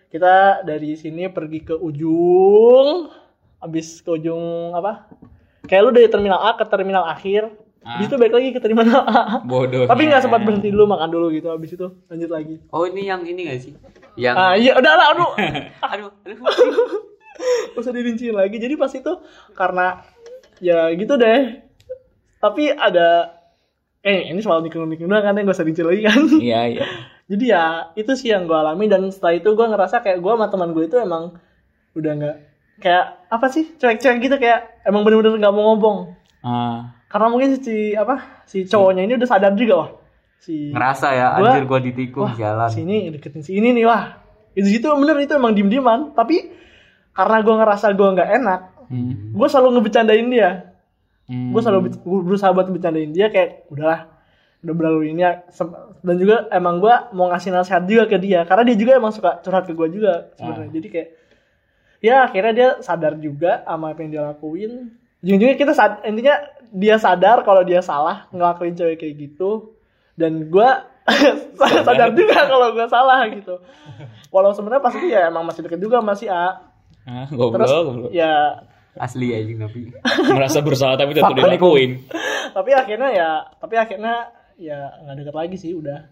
kita 0.08 0.34
dari 0.62 0.94
sini 0.94 1.26
pergi 1.28 1.62
ke 1.62 1.74
ujung 1.74 3.10
abis 3.58 4.00
ke 4.00 4.10
ujung 4.12 4.72
apa 4.72 5.06
kayak 5.66 5.82
lu 5.82 5.90
dari 5.90 6.06
terminal 6.06 6.38
A 6.40 6.54
ke 6.54 6.64
terminal 6.64 7.04
akhir 7.04 7.50
Ah. 7.86 8.02
abis 8.02 8.10
itu 8.10 8.18
balik 8.18 8.34
lagi 8.34 8.50
ke 8.50 8.58
terminal 8.58 9.06
A 9.06 9.46
Bodoh. 9.46 9.86
tapi 9.86 10.10
nggak 10.10 10.26
sempat 10.26 10.42
berhenti 10.42 10.74
dulu 10.74 10.90
makan 10.90 11.06
dulu 11.06 11.30
gitu 11.30 11.54
abis 11.54 11.78
itu 11.78 11.86
lanjut 12.10 12.30
lagi 12.34 12.58
Oh 12.74 12.82
ini 12.82 13.06
yang 13.06 13.22
ini 13.22 13.46
gak 13.46 13.62
sih? 13.62 13.78
Yang 14.18 14.34
ah 14.34 14.54
iya 14.58 14.74
udah 14.74 14.92
lah 14.98 15.06
aduh 15.14 15.30
aduh, 15.86 16.10
aduh. 16.26 16.42
Gak 17.36 17.80
usah 17.82 17.92
dirinciin 17.92 18.32
lagi. 18.32 18.56
Jadi 18.56 18.74
pas 18.74 18.90
itu 18.90 19.12
karena 19.52 20.02
ya 20.58 20.88
gitu 20.90 21.14
deh. 21.14 21.60
Tapi 22.36 22.68
ada 22.70 23.32
eh 24.00 24.28
ini 24.28 24.38
soal 24.38 24.60
nikung 24.60 24.86
nikung 24.86 25.06
doang 25.06 25.20
kan 25.20 25.34
yang 25.34 25.44
gak 25.44 25.56
usah 25.56 25.64
rinci 25.64 25.82
lagi 25.82 26.00
kan? 26.00 26.20
Iya, 26.38 26.60
iya. 26.70 26.84
jadi 27.30 27.44
ya 27.48 27.64
itu 27.94 28.12
sih 28.12 28.30
yang 28.30 28.44
gue 28.44 28.54
alami. 28.54 28.86
Dan 28.86 29.08
setelah 29.08 29.34
itu 29.34 29.48
gue 29.48 29.66
ngerasa 29.66 30.00
kayak 30.00 30.18
gue 30.18 30.32
sama 30.32 30.46
teman 30.46 30.70
gue 30.70 30.84
itu 30.84 30.96
emang 30.96 31.36
udah 31.92 32.12
nggak 32.14 32.36
kayak 32.76 33.04
apa 33.26 33.46
sih 33.48 33.74
cuek-cuek 33.74 34.16
gitu. 34.20 34.36
Kayak 34.36 34.80
emang 34.82 35.02
bener-bener 35.02 35.36
nggak 35.36 35.52
mau 35.52 35.72
ngomong. 35.72 35.98
Ah. 36.40 36.94
karena 37.06 37.26
mungkin 37.26 37.58
si 37.58 37.90
apa 37.92 38.42
si 38.44 38.62
cowoknya 38.64 39.02
ini 39.02 39.14
udah 39.14 39.26
sadar 39.26 39.54
juga 39.54 39.74
wah. 39.76 39.90
Si 40.36 40.70
Ngerasa 40.70 41.08
ya, 41.10 41.26
Gua- 41.34 41.50
anjir 41.50 41.64
gua 41.64 41.80
ditikung 41.80 42.22
wah 42.24 42.34
jalan. 42.34 42.68
sini 42.68 43.10
deketin 43.10 43.42
si 43.42 43.54
ini 43.54 43.70
nih 43.72 43.82
wah. 43.82 44.22
Itu 44.52 44.68
itu 44.68 44.86
bener 44.86 45.18
itu 45.18 45.32
emang 45.32 45.50
diem 45.52 45.66
dieman 45.66 46.12
tapi 46.12 46.50
karena 47.16 47.36
gue 47.40 47.54
ngerasa 47.56 47.86
gue 47.90 48.08
nggak 48.12 48.30
enak 48.36 48.60
Hmm. 48.86 49.34
gue 49.34 49.48
selalu 49.50 49.68
ngebecandain 49.74 50.28
dia. 50.28 50.50
Hmm. 51.26 51.50
gue 51.50 51.58
selalu 51.58 51.98
gua 52.06 52.20
berusaha 52.22 52.54
buat 52.54 52.70
bercandain 52.70 53.10
dia 53.10 53.26
kayak 53.26 53.66
udahlah 53.66 54.06
udah 54.62 54.74
berlalu 54.74 55.10
ini 55.10 55.20
ya. 55.20 55.42
Dan 55.98 56.16
juga 56.16 56.46
emang 56.48 56.78
gue 56.78 56.94
mau 57.10 57.26
ngasih 57.26 57.50
nasihat 57.50 57.82
juga 57.82 58.06
ke 58.06 58.14
dia 58.16 58.46
karena 58.46 58.62
dia 58.62 58.76
juga 58.76 58.94
emang 58.94 59.10
suka 59.10 59.42
curhat 59.42 59.66
ke 59.66 59.74
gue 59.74 59.88
juga 59.90 60.30
sebenarnya. 60.36 60.70
Jadi 60.70 60.86
kayak 60.86 61.08
ya 61.98 62.16
akhirnya 62.22 62.52
dia 62.52 62.68
sadar 62.78 63.18
juga 63.18 63.66
sama 63.66 63.90
apa 63.90 64.00
yang 64.00 64.10
dia 64.12 64.22
lakuin. 64.24 64.94
Ujung-ujungnya 65.18 65.56
kita 65.56 65.72
sad- 65.74 66.06
intinya 66.06 66.38
dia 66.70 66.94
sadar 66.96 67.42
kalau 67.42 67.66
dia 67.66 67.82
salah 67.82 68.30
ngelakuin 68.30 68.78
cewek 68.78 69.02
kayak 69.02 69.14
gitu. 69.18 69.74
Dan 70.14 70.46
gue 70.46 70.68
sadar 71.86 72.14
juga 72.14 72.38
kalau 72.46 72.70
gue 72.70 72.86
salah 72.86 73.26
gitu. 73.26 73.58
Walau 74.30 74.54
sebenarnya 74.54 74.82
pasti 74.84 75.10
ya 75.10 75.26
emang 75.26 75.42
masih 75.42 75.66
deket 75.66 75.80
juga 75.80 75.98
masih 75.98 76.30
A 76.30 76.70
Ah, 77.06 77.24
terus 77.24 77.32
goblok, 77.32 77.82
goblok. 77.86 78.10
ya 78.10 78.60
Asli 78.96 79.28
anjing 79.30 79.58
tapi. 79.58 79.80
Merasa 80.34 80.58
bersalah 80.58 80.96
tapi 80.96 81.12
tetap 81.12 81.32
dilakuin. 81.32 82.04
tapi 82.48 82.70
akhirnya 82.72 83.08
ya 83.10 83.30
tapi 83.56 83.74
akhirnya 83.76 84.28
ya 84.56 84.76
nggak 85.00 85.14
deket 85.20 85.34
lagi 85.34 85.54
sih 85.54 85.72
udah 85.72 86.04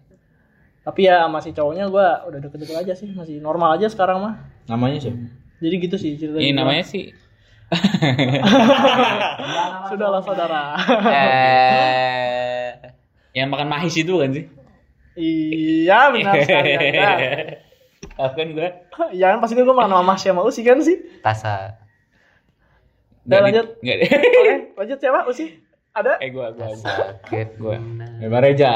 tapi 0.81 1.03
ya 1.03 1.25
masih 1.25 1.51
cowoknya 1.51 1.89
gue 1.89 2.07
udah 2.29 2.39
deket-deket 2.39 2.75
aja 2.77 2.93
sih 2.93 3.09
masih 3.09 3.39
normal 3.39 3.73
aja 3.73 3.87
sekarang 3.87 4.21
mah 4.21 4.33
Namanya 4.65 4.97
siapa? 5.01 5.17
jadi 5.57 5.73
gitu 5.79 5.95
sih 5.97 6.13
cerita 6.13 6.37
Ini 6.37 6.53
namanya 6.53 6.83
sih 6.85 7.09
sudahlah 9.89 10.21
saudara 10.21 10.77
Eh 11.09 12.69
yang 13.33 13.49
makan 13.49 13.67
mahis 13.67 13.93
itu 13.93 14.13
kan 14.15 14.29
sih? 14.29 14.45
iya 15.17 16.07
benar 16.09 16.33
sekali 16.39 16.71
Kan 18.15 18.47
gue? 18.49 18.69
ya 19.11 19.27
kan 19.29 19.39
pasti 19.39 19.53
gue 19.53 19.67
makan 19.67 19.91
sama 19.91 20.03
Mas 20.05 20.21
sama 20.21 20.41
Usi 20.41 20.61
kan 20.61 20.79
sih 20.79 20.95
Tasa. 21.19 21.75
Udah, 23.23 23.39
lanjut. 23.41 23.65
Enggak 23.79 23.97
oke 24.39 24.53
lanjut 24.75 24.97
siapa 24.97 25.19
Usi 25.25 25.45
ada 25.91 26.15
Eh 26.17 26.29
gue 26.29 26.45
gue 26.49 26.67
Sakit 26.75 27.47
Gua. 27.55 27.75
Bebas 28.17 28.41
Reja. 28.41 28.73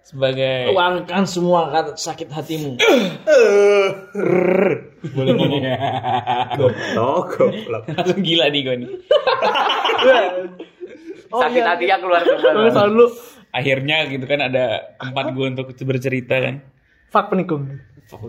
sebagai 0.00 0.70
Luangkan 0.70 1.22
semua 1.24 1.66
kata 1.68 1.94
sakit 1.94 2.30
hatimu. 2.30 2.78
boleh 5.08 5.32
ngomong 5.34 5.62
langsung 7.90 8.20
gila 8.20 8.46
nih 8.46 8.60
gue 8.62 8.74
nih. 8.76 8.90
oh 11.28 11.40
Sakit 11.40 11.58
iya 11.58 11.68
hatinya 11.68 11.96
keluar 11.98 12.22
Gue 12.22 12.38
kembali. 12.38 12.70
selalu 12.70 13.06
Akhirnya 13.50 13.96
gitu 14.06 14.24
kan 14.24 14.40
ada 14.42 14.64
tempat 14.94 15.32
gue 15.32 15.46
untuk 15.48 15.66
bercerita 15.74 16.38
kan. 16.38 16.54
fuck 17.08 17.26
penikung 17.26 17.66
Fuck 18.06 18.22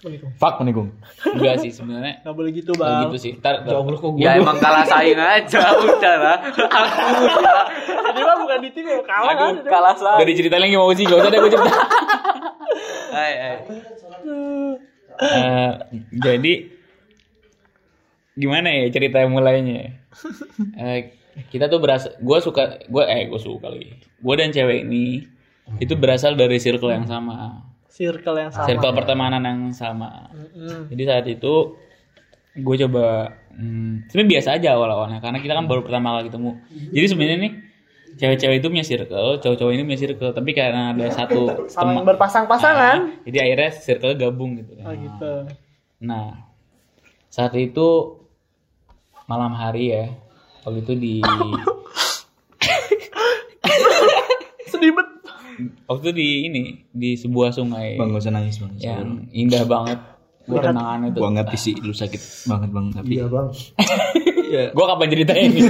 penikung 0.00 0.32
Fuck 0.40 0.54
menikung. 0.64 0.88
Enggak 1.20 1.60
sih 1.60 1.68
sebenarnya. 1.68 2.24
nggak 2.24 2.32
boleh 2.32 2.50
gitu 2.56 2.72
bang 2.72 3.12
gitu 3.12 3.18
sih. 3.20 3.32
Tar, 3.36 3.60
tar. 3.60 3.76
kok 3.76 4.00
gue. 4.16 4.24
Ya 4.24 4.40
emang 4.40 4.56
kalah 4.56 4.88
saing 4.88 5.20
aja 5.20 5.60
udah 5.84 6.14
lah. 6.16 6.38
Aku 6.48 7.22
udah 7.28 7.64
jadi 8.08 8.20
mah 8.24 8.36
bukan 8.40 8.58
di 8.64 8.70
tim 8.72 8.88
ya 8.88 8.98
kalah 9.04 9.34
kan 9.36 9.48
Aduh, 9.52 9.68
kalah 9.68 9.92
Udah 9.92 10.16
saing. 10.16 10.28
diceritain 10.32 10.62
lagi 10.64 10.74
mau 10.74 10.88
sih, 10.96 11.04
gak 11.04 11.18
usah 11.20 11.28
deh 11.28 11.38
gue 11.38 11.50
cerita. 11.52 11.72
Hai, 13.08 13.32
hai. 13.36 13.56
Eh, 15.18 15.70
jadi 16.14 16.52
gimana 18.32 18.68
ya 18.70 18.86
cerita 18.88 19.18
mulainya? 19.26 19.98
Eh, 20.78 20.98
kita 21.50 21.66
tuh 21.66 21.82
berasa, 21.82 22.14
gue 22.16 22.38
suka, 22.38 22.80
gue 22.86 23.04
eh 23.04 23.26
gue 23.26 23.40
suka 23.40 23.68
lagi. 23.68 23.92
Gue 24.20 24.34
dan 24.38 24.54
cewek 24.54 24.86
ini 24.86 25.26
itu 25.76 25.94
berasal 25.98 26.32
dari 26.32 26.56
circle 26.56 26.92
yang 26.92 27.04
sama. 27.04 27.67
Circle 27.98 28.38
yang 28.38 28.50
sama. 28.54 28.64
circle 28.64 28.92
pertemanan 28.94 29.42
yang 29.42 29.60
sama 29.74 30.30
Mm-mm. 30.30 30.86
jadi 30.86 31.02
saat 31.04 31.26
itu 31.26 31.74
gue 32.54 32.76
coba 32.86 33.34
hmm, 33.50 34.06
sebenarnya 34.06 34.30
biasa 34.32 34.48
aja 34.54 34.68
awal-awalnya 34.72 35.18
karena 35.18 35.38
kita 35.38 35.52
kan 35.52 35.66
baru 35.66 35.82
pertama 35.82 36.14
kali 36.14 36.30
ketemu 36.30 36.50
jadi 36.88 37.06
sebenarnya 37.06 37.38
nih 37.40 37.52
cewek-cewek 38.14 38.56
itu 38.56 38.68
punya 38.68 38.82
circle 38.82 39.28
cowok-cowok 39.38 39.72
ini 39.72 39.82
punya 39.84 40.00
circle 40.00 40.30
tapi 40.30 40.50
karena 40.50 40.90
ada 40.90 41.06
satu 41.08 41.66
Saling 41.66 41.94
teman 41.94 42.04
berpasang-pasangan. 42.04 42.96
jadi 43.22 43.38
akhirnya 43.44 43.70
circle 43.72 44.14
gabung 44.14 44.58
gitu 44.58 44.74
Oh 44.78 44.90
gitu. 44.90 45.32
Nah, 45.98 46.46
saat 47.28 47.54
itu 47.54 48.18
malam 49.26 49.50
hari 49.52 49.90
ya, 49.92 50.14
waktu 50.62 50.80
itu 50.80 50.92
di 50.94 51.14
waktu 55.88 56.08
di 56.12 56.28
ini 56.46 56.62
di 56.92 57.16
sebuah 57.16 57.50
sungai 57.56 57.96
Bang 57.96 58.12
gak 58.12 58.28
usah 58.28 58.32
nangis 58.36 58.60
bang. 58.60 58.72
yang 58.76 59.26
indah 59.32 59.64
banget 59.64 59.98
buat 60.48 60.64
kenangan 60.64 61.12
itu. 61.12 61.18
Gua 61.20 61.30
ngerti 61.32 61.56
sih 61.60 61.74
lu 61.80 61.92
sakit 61.92 62.48
banget 62.48 62.68
bang 62.72 62.86
tapi. 62.92 63.12
Iya 63.16 63.26
bang. 63.28 63.48
Gua 64.76 64.84
kapan 64.94 65.08
ceritain 65.12 65.50
ini? 65.52 65.60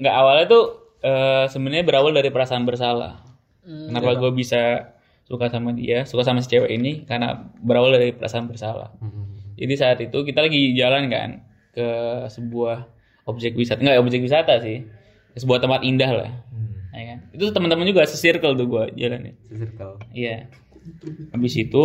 Nggak 0.00 0.14
awalnya 0.16 0.44
tuh 0.48 0.64
eh, 1.00 1.44
sebenarnya 1.48 1.84
berawal 1.84 2.12
dari 2.12 2.28
perasaan 2.32 2.64
bersalah. 2.64 3.20
Kenapa 3.60 4.16
gue 4.18 4.32
bisa 4.34 4.92
suka 5.28 5.46
sama 5.46 5.70
dia, 5.70 6.02
suka 6.02 6.26
sama 6.26 6.42
si 6.42 6.50
cewek 6.50 6.74
ini 6.74 7.06
karena 7.06 7.38
berawal 7.62 7.94
dari 7.94 8.10
perasaan 8.10 8.50
bersalah. 8.50 8.90
Jadi 9.54 9.74
saat 9.76 10.00
itu 10.02 10.24
kita 10.24 10.42
lagi 10.42 10.72
jalan 10.74 11.06
kan 11.06 11.30
ke 11.70 11.86
sebuah 12.32 12.88
objek 13.30 13.54
wisata, 13.54 13.78
enggak 13.78 14.00
objek 14.02 14.24
wisata 14.24 14.58
sih, 14.58 14.82
sebuah 15.38 15.62
tempat 15.62 15.86
indah 15.86 16.10
lah. 16.10 16.30
Itu 17.40 17.56
teman-teman 17.56 17.88
juga 17.88 18.04
se-circle 18.04 18.52
tuh 18.52 18.68
gue 18.68 18.84
jalannya. 19.00 19.32
Circle. 19.48 20.12
Iya. 20.12 20.52
Habis 21.32 21.54
itu 21.56 21.84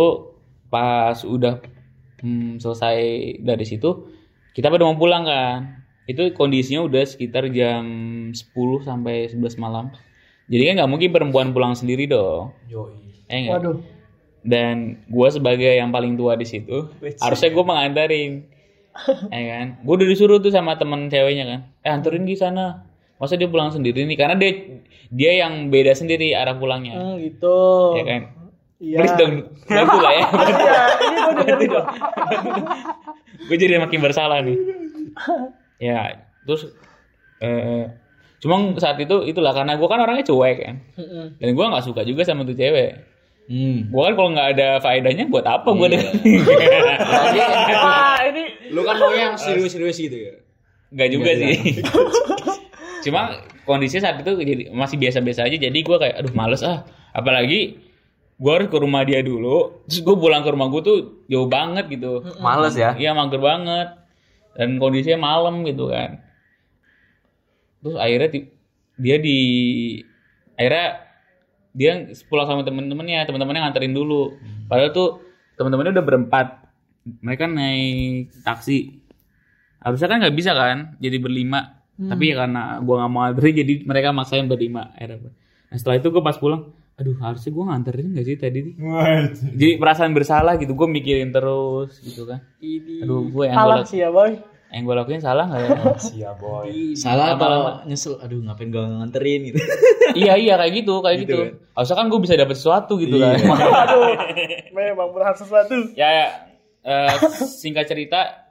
pas 0.68 1.16
udah 1.24 1.64
hmm, 2.20 2.60
selesai 2.60 2.98
dari 3.40 3.64
situ 3.64 4.12
kita 4.52 4.68
pada 4.68 4.84
mau 4.84 5.00
pulang 5.00 5.24
kan. 5.24 5.84
Itu 6.04 6.28
kondisinya 6.36 6.84
udah 6.84 7.08
sekitar 7.08 7.48
jam 7.56 7.84
10 8.32 8.36
sampai 8.84 9.32
11 9.32 9.56
malam. 9.56 9.92
Jadi 10.46 10.62
kan 10.68 10.74
nggak 10.80 10.90
mungkin 10.92 11.10
perempuan 11.12 11.50
pulang 11.56 11.72
sendiri 11.72 12.04
dong. 12.08 12.52
Eh, 13.26 13.48
nggak? 13.48 13.56
Waduh. 13.56 13.76
Dan 14.46 15.02
gue 15.10 15.28
sebagai 15.28 15.74
yang 15.74 15.90
paling 15.90 16.14
tua 16.14 16.38
di 16.38 16.46
situ, 16.46 16.88
harusnya 17.18 17.50
gue 17.50 17.64
mengantarin. 17.66 18.32
ya 19.34 19.44
kan? 19.52 19.66
Gue 19.82 19.94
udah 19.98 20.08
disuruh 20.08 20.38
tuh 20.38 20.54
sama 20.54 20.78
temen 20.78 21.10
ceweknya 21.10 21.44
kan. 21.44 21.60
Eh 21.82 21.90
anterin 21.90 22.24
di 22.24 22.38
sana. 22.38 22.85
Masa 23.16 23.40
dia 23.40 23.48
pulang 23.48 23.72
sendiri 23.72 24.04
nih? 24.04 24.16
Karena 24.16 24.36
dia 24.36 24.52
dia 25.08 25.32
yang 25.46 25.72
beda 25.72 25.96
sendiri 25.96 26.36
arah 26.36 26.56
pulangnya. 26.56 27.00
Hmm, 27.00 27.16
gitu. 27.20 27.56
Ya 27.96 28.04
kan? 28.04 28.22
Iya. 28.76 28.98
Please 29.00 29.16
dong, 29.16 29.32
bantu 29.72 29.98
lah 30.04 30.12
ya. 30.12 30.26
Iya, 31.36 31.52
ini 31.58 31.66
gue 31.68 31.82
gue 33.48 33.56
jadi 33.56 33.80
makin 33.80 34.00
bersalah 34.04 34.44
nih. 34.44 34.56
Ya, 35.80 36.28
terus 36.44 36.68
eh 37.40 37.88
cuma 38.36 38.76
saat 38.76 39.00
itu 39.00 39.24
itulah 39.24 39.56
karena 39.56 39.80
gue 39.80 39.88
kan 39.88 40.00
orangnya 40.04 40.28
cuek 40.28 40.56
kan. 40.60 40.76
Dan 41.40 41.48
gue 41.56 41.64
nggak 41.64 41.84
suka 41.88 42.04
juga 42.04 42.28
sama 42.28 42.44
tuh 42.44 42.52
cewek. 42.52 43.00
Hmm. 43.48 43.88
Gue 43.88 44.02
kan 44.10 44.14
kalau 44.18 44.30
nggak 44.36 44.48
ada 44.58 44.68
faedahnya 44.84 45.24
buat 45.32 45.46
apa 45.48 45.72
gue 45.72 45.88
deh. 45.96 46.02
Wah, 47.86 48.20
ini 48.28 48.44
Lu 48.74 48.84
kan 48.84 48.98
mau 48.98 49.14
yang 49.14 49.38
serius-serius 49.38 49.96
gitu 49.96 50.16
ya. 50.18 50.34
Nggak 50.92 51.08
juga 51.16 51.30
sih. 51.32 51.54
Cuma 53.06 53.38
kondisinya 53.62 54.10
saat 54.10 54.16
itu 54.18 54.34
jadi 54.42 54.74
masih 54.74 54.98
biasa-biasa 54.98 55.46
aja. 55.46 55.56
Jadi 55.56 55.78
gue 55.78 55.96
kayak 55.96 56.14
aduh 56.18 56.34
males 56.34 56.66
ah. 56.66 56.82
Apalagi 57.14 57.78
gue 58.36 58.52
harus 58.52 58.66
ke 58.66 58.78
rumah 58.82 59.06
dia 59.06 59.22
dulu. 59.22 59.86
Terus 59.86 60.02
gue 60.02 60.16
pulang 60.18 60.42
ke 60.42 60.50
rumah 60.50 60.66
gue 60.74 60.82
tuh 60.82 60.98
jauh 61.30 61.46
banget 61.46 61.86
gitu. 61.86 62.26
Males 62.42 62.74
ya. 62.74 62.98
Iya 62.98 63.14
mager 63.14 63.38
banget. 63.38 63.88
Dan 64.58 64.82
kondisinya 64.82 65.22
malam 65.22 65.62
gitu 65.62 65.94
kan. 65.94 66.18
Terus 67.86 67.96
akhirnya 68.02 68.28
dia 68.98 69.16
di 69.22 69.38
akhirnya 70.58 71.06
dia 71.76 71.92
pulang 72.32 72.48
sama 72.48 72.64
temen-temennya, 72.64 73.28
temen-temennya 73.28 73.62
nganterin 73.68 73.94
dulu. 73.94 74.34
Padahal 74.66 74.90
tuh 74.90 75.22
temen-temennya 75.60 76.00
udah 76.00 76.06
berempat. 76.08 76.46
Mereka 77.06 77.46
naik 77.46 78.32
taksi. 78.42 78.98
Harusnya 79.78 80.08
kan 80.10 80.18
nggak 80.24 80.34
bisa 80.34 80.56
kan, 80.56 80.98
jadi 80.98 81.20
berlima. 81.22 81.85
Tapi 81.96 82.24
ya 82.28 82.44
karena 82.44 82.62
gua 82.84 82.94
nggak 83.00 83.10
mau 83.10 83.20
nganterin, 83.24 83.54
jadi 83.64 83.74
mereka 83.88 84.08
maksain 84.12 84.44
berlima. 84.44 84.92
Akhirnya. 84.92 85.32
Nah 85.66 85.76
setelah 85.80 85.96
itu 85.98 86.08
gue 86.12 86.22
pas 86.22 86.36
pulang, 86.36 86.62
aduh 86.94 87.16
harusnya 87.18 87.50
gua 87.56 87.64
nganterin 87.72 88.12
gak 88.14 88.24
sih 88.28 88.36
tadi 88.36 88.58
nih? 88.62 88.74
Jadi 89.32 89.72
perasaan 89.80 90.12
bersalah 90.14 90.54
gitu, 90.60 90.76
gue 90.76 90.88
mikirin 90.88 91.32
terus 91.34 91.98
gitu 92.04 92.28
kan. 92.28 92.44
Aduh, 93.02 93.26
gue 93.32 93.44
yang 93.48 93.56
gue 93.56 93.64
salah 93.64 93.76
sih 93.82 93.98
ya, 94.04 94.08
boy. 94.12 94.36
yang 94.66 94.82
gue 94.82 94.94
lakuin 94.98 95.22
salah 95.22 95.46
nggak 95.46 95.62
ya? 95.62 95.70
Salah 97.06 97.38
apa 97.38 97.46
nyesel? 97.86 98.18
Aduh 98.18 98.42
ngapain 98.44 98.68
gak 98.68 98.82
nganterin 98.82 99.40
gitu. 99.50 99.58
iya 100.20 100.34
iya 100.36 100.54
kayak 100.58 100.72
gitu 100.84 100.94
kayak 101.00 101.16
gitu. 101.24 101.36
kan? 101.38 101.50
Harusnya 101.74 101.96
kan 101.96 102.06
gue 102.12 102.20
bisa 102.20 102.34
dapat 102.36 102.56
sesuatu 102.58 102.92
gitu 102.98 103.16
kan. 103.16 103.34
Aduh, 103.86 104.10
memang 104.74 105.08
berhak 105.14 105.38
sesuatu. 105.38 105.96
ya 105.96 106.08
ya, 106.12 106.28
eh, 106.82 107.14
singkat 107.46 107.86
cerita, 107.88 108.45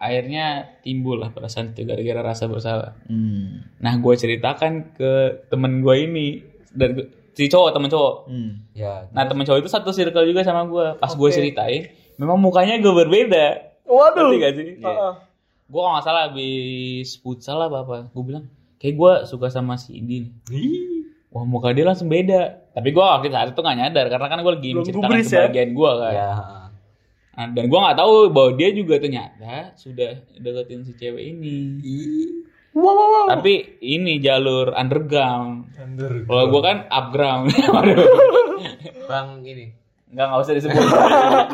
akhirnya 0.00 0.44
timbul 0.80 1.20
lah 1.20 1.28
perasaan 1.28 1.70
itu 1.70 1.84
gara-gara 1.84 2.24
rasa 2.24 2.48
bersalah. 2.48 2.96
Hmm. 3.04 3.60
Nah 3.78 3.94
gue 3.94 4.14
ceritakan 4.16 4.96
ke 4.96 5.12
temen 5.46 5.84
gue 5.84 5.94
ini 6.00 6.28
dan 6.72 6.96
gua- 6.96 7.08
si 7.30 7.46
cowok 7.46 7.70
temen 7.70 7.86
cowok. 7.86 8.14
Hmm. 8.26 8.64
Ya. 8.72 9.06
Nah 9.12 9.28
temen 9.28 9.44
cowok 9.44 9.60
itu 9.60 9.68
satu 9.68 9.92
circle 9.92 10.24
juga 10.24 10.40
sama 10.40 10.64
gue. 10.64 10.96
Pas 10.96 11.12
gue 11.12 11.28
ceritain, 11.30 11.92
memang 12.16 12.40
mukanya 12.40 12.80
gue 12.80 12.90
berbeda. 12.90 13.76
Waduh. 13.84 14.32
Ngerti 14.32 14.36
gak 14.40 14.52
sih? 14.56 14.68
Heeh. 14.80 15.12
Gue 15.70 15.78
kalau 15.78 15.94
nggak 15.94 16.02
salah 16.02 16.22
habis 16.26 17.08
futsal 17.20 17.60
lah 17.60 17.68
apa, 17.68 18.08
gue 18.08 18.22
bilang 18.24 18.48
kayak 18.80 18.96
gue 18.96 19.12
suka 19.28 19.52
sama 19.52 19.76
si 19.76 19.94
Idin. 19.94 20.32
Wah 21.30 21.46
muka 21.46 21.70
dia 21.70 21.86
langsung 21.86 22.10
beda. 22.10 22.72
Tapi 22.74 22.90
gue 22.90 23.04
waktu 23.04 23.30
saat 23.30 23.52
itu 23.52 23.60
gak 23.60 23.78
nyadar 23.78 24.06
karena 24.08 24.26
kan 24.26 24.38
gue 24.40 24.50
lagi 24.50 24.70
Belum 24.72 24.82
menceritakan 24.82 25.06
gubris 25.06 25.26
ya? 25.26 25.30
kebahagiaan 25.44 25.70
gue 25.70 25.90
kan. 25.94 26.12
Ya. 26.12 26.30
Nah, 27.30 27.46
dan 27.54 27.64
gue 27.70 27.78
nggak 27.78 27.98
tahu 27.98 28.14
bahwa 28.34 28.50
dia 28.58 28.68
juga 28.74 28.98
ternyata 28.98 29.72
sudah 29.78 30.18
deketin 30.36 30.82
si 30.82 30.92
cewek 30.98 31.22
ini. 31.30 31.56
Wow, 32.70 32.94
wow, 32.94 33.08
wow. 33.10 33.26
Tapi 33.38 33.80
ini 33.82 34.18
jalur 34.22 34.70
underground. 34.74 35.70
Kalau 36.26 36.44
gue 36.50 36.62
kan 36.62 36.86
upground. 36.90 37.50
Bang 39.10 39.42
ini. 39.42 39.74
Enggak 40.10 40.26
nggak 40.26 40.40
usah 40.42 40.54
disebut. 40.58 40.82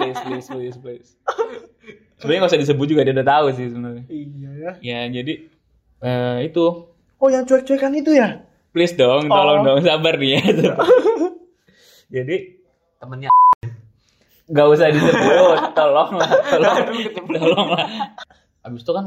please, 0.01 0.21
please, 0.25 0.47
please, 0.49 0.77
please. 0.81 1.09
Sebenarnya 2.17 2.41
nggak 2.45 2.53
usah 2.57 2.63
disebut 2.65 2.87
juga 2.89 3.05
dia 3.05 3.13
udah 3.13 3.29
tahu 3.29 3.47
sih 3.53 3.69
sebenarnya. 3.69 4.05
Iya 4.09 4.51
ya. 4.57 4.73
Ya 4.81 5.01
jadi 5.13 5.33
eh, 6.01 6.37
itu 6.49 6.65
Oh, 7.17 7.29
yang 7.33 7.49
cuek-cuekan 7.49 7.97
itu 7.97 8.13
ya? 8.13 8.45
please 8.77 8.93
dong, 8.93 9.33
tolong 9.33 9.65
dong 9.65 9.81
sabar 9.81 10.21
nih 10.21 10.37
ya. 10.37 10.41
jadi 12.21 12.37
Temennya. 13.01 13.33
Nggak 14.47 14.67
usah 14.71 14.87
disebut, 14.95 15.59
tolong 15.79 16.11
lah, 16.15 16.31
tolong, 16.47 16.79
tolong 17.27 17.69
lah. 17.75 17.87
Abis 18.63 18.83
itu 18.87 18.93
kan 18.95 19.07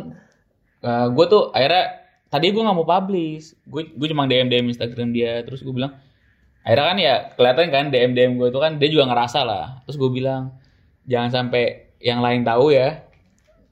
gue 1.15 1.25
tuh 1.27 1.51
akhirnya 1.51 1.83
tadi 2.27 2.51
gue 2.51 2.61
nggak 2.63 2.77
mau 2.77 2.87
publish, 2.87 3.55
gue 3.67 3.95
gue 3.95 4.07
cuma 4.11 4.27
DM 4.27 4.51
DM 4.51 4.67
Instagram 4.71 5.15
dia, 5.15 5.43
terus 5.47 5.63
gue 5.63 5.71
bilang 5.71 5.95
akhirnya 6.63 6.85
kan 6.85 6.97
ya 6.99 7.15
kelihatan 7.39 7.67
kan 7.71 7.85
DM 7.87 8.11
DM 8.15 8.31
gue 8.35 8.47
itu 8.51 8.59
kan 8.59 8.75
dia 8.77 8.89
juga 8.91 9.07
ngerasa 9.07 9.39
lah, 9.47 9.65
terus 9.87 9.95
gue 9.95 10.11
bilang 10.11 10.59
jangan 11.07 11.31
sampai 11.31 11.95
yang 11.99 12.19
lain 12.19 12.43
tahu 12.43 12.71
ya, 12.75 13.03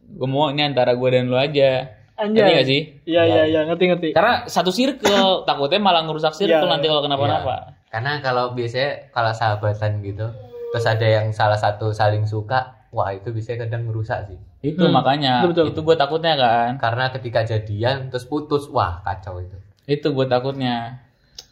gue 0.07 0.27
mau 0.27 0.51
ini 0.51 0.63
antara 0.63 0.95
gue 0.95 1.09
dan 1.11 1.27
lu 1.27 1.35
aja, 1.35 1.95
Anjay. 2.17 2.33
ngerti 2.33 2.51
gak 2.57 2.67
sih? 2.67 2.81
Iya, 3.05 3.21
iya, 3.29 3.43
iya, 3.45 3.61
ngerti, 3.67 3.83
ngerti. 3.93 4.09
Karena 4.15 4.49
satu 4.49 4.73
circle 4.73 5.45
takutnya 5.45 5.79
malah 5.79 6.01
ngerusak 6.03 6.33
circle 6.33 6.65
Iya, 6.65 6.73
nanti 6.73 6.87
kalau 6.89 7.03
kenapa-napa. 7.05 7.77
Karena 7.87 8.19
kalau 8.19 8.51
biasanya 8.57 9.13
kalau 9.15 9.31
sahabatan 9.31 10.01
gitu, 10.01 10.27
terus 10.69 10.85
ada 10.85 11.03
yang 11.03 11.31
salah 11.31 11.55
satu 11.55 11.91
saling 11.91 12.23
suka, 12.23 12.87
wah 12.89 13.09
itu 13.09 13.29
bisa 13.29 13.55
kadang 13.55 13.83
merusak 13.83 14.25
sih. 14.25 14.39
Itu 14.63 14.83
Hmm, 14.83 14.93
makanya, 14.93 15.43
betul, 15.43 15.65
betul. 15.65 15.65
itu 15.69 15.79
gue 15.83 15.95
takutnya 15.95 16.33
kan. 16.33 16.69
Karena 16.75 17.05
ketika 17.09 17.43
jadian 17.43 18.07
terus 18.07 18.23
putus, 18.23 18.67
wah 18.67 18.99
kacau 19.01 19.37
itu. 19.37 19.57
Itu 19.85 20.11
gue 20.11 20.25
takutnya. 20.25 20.99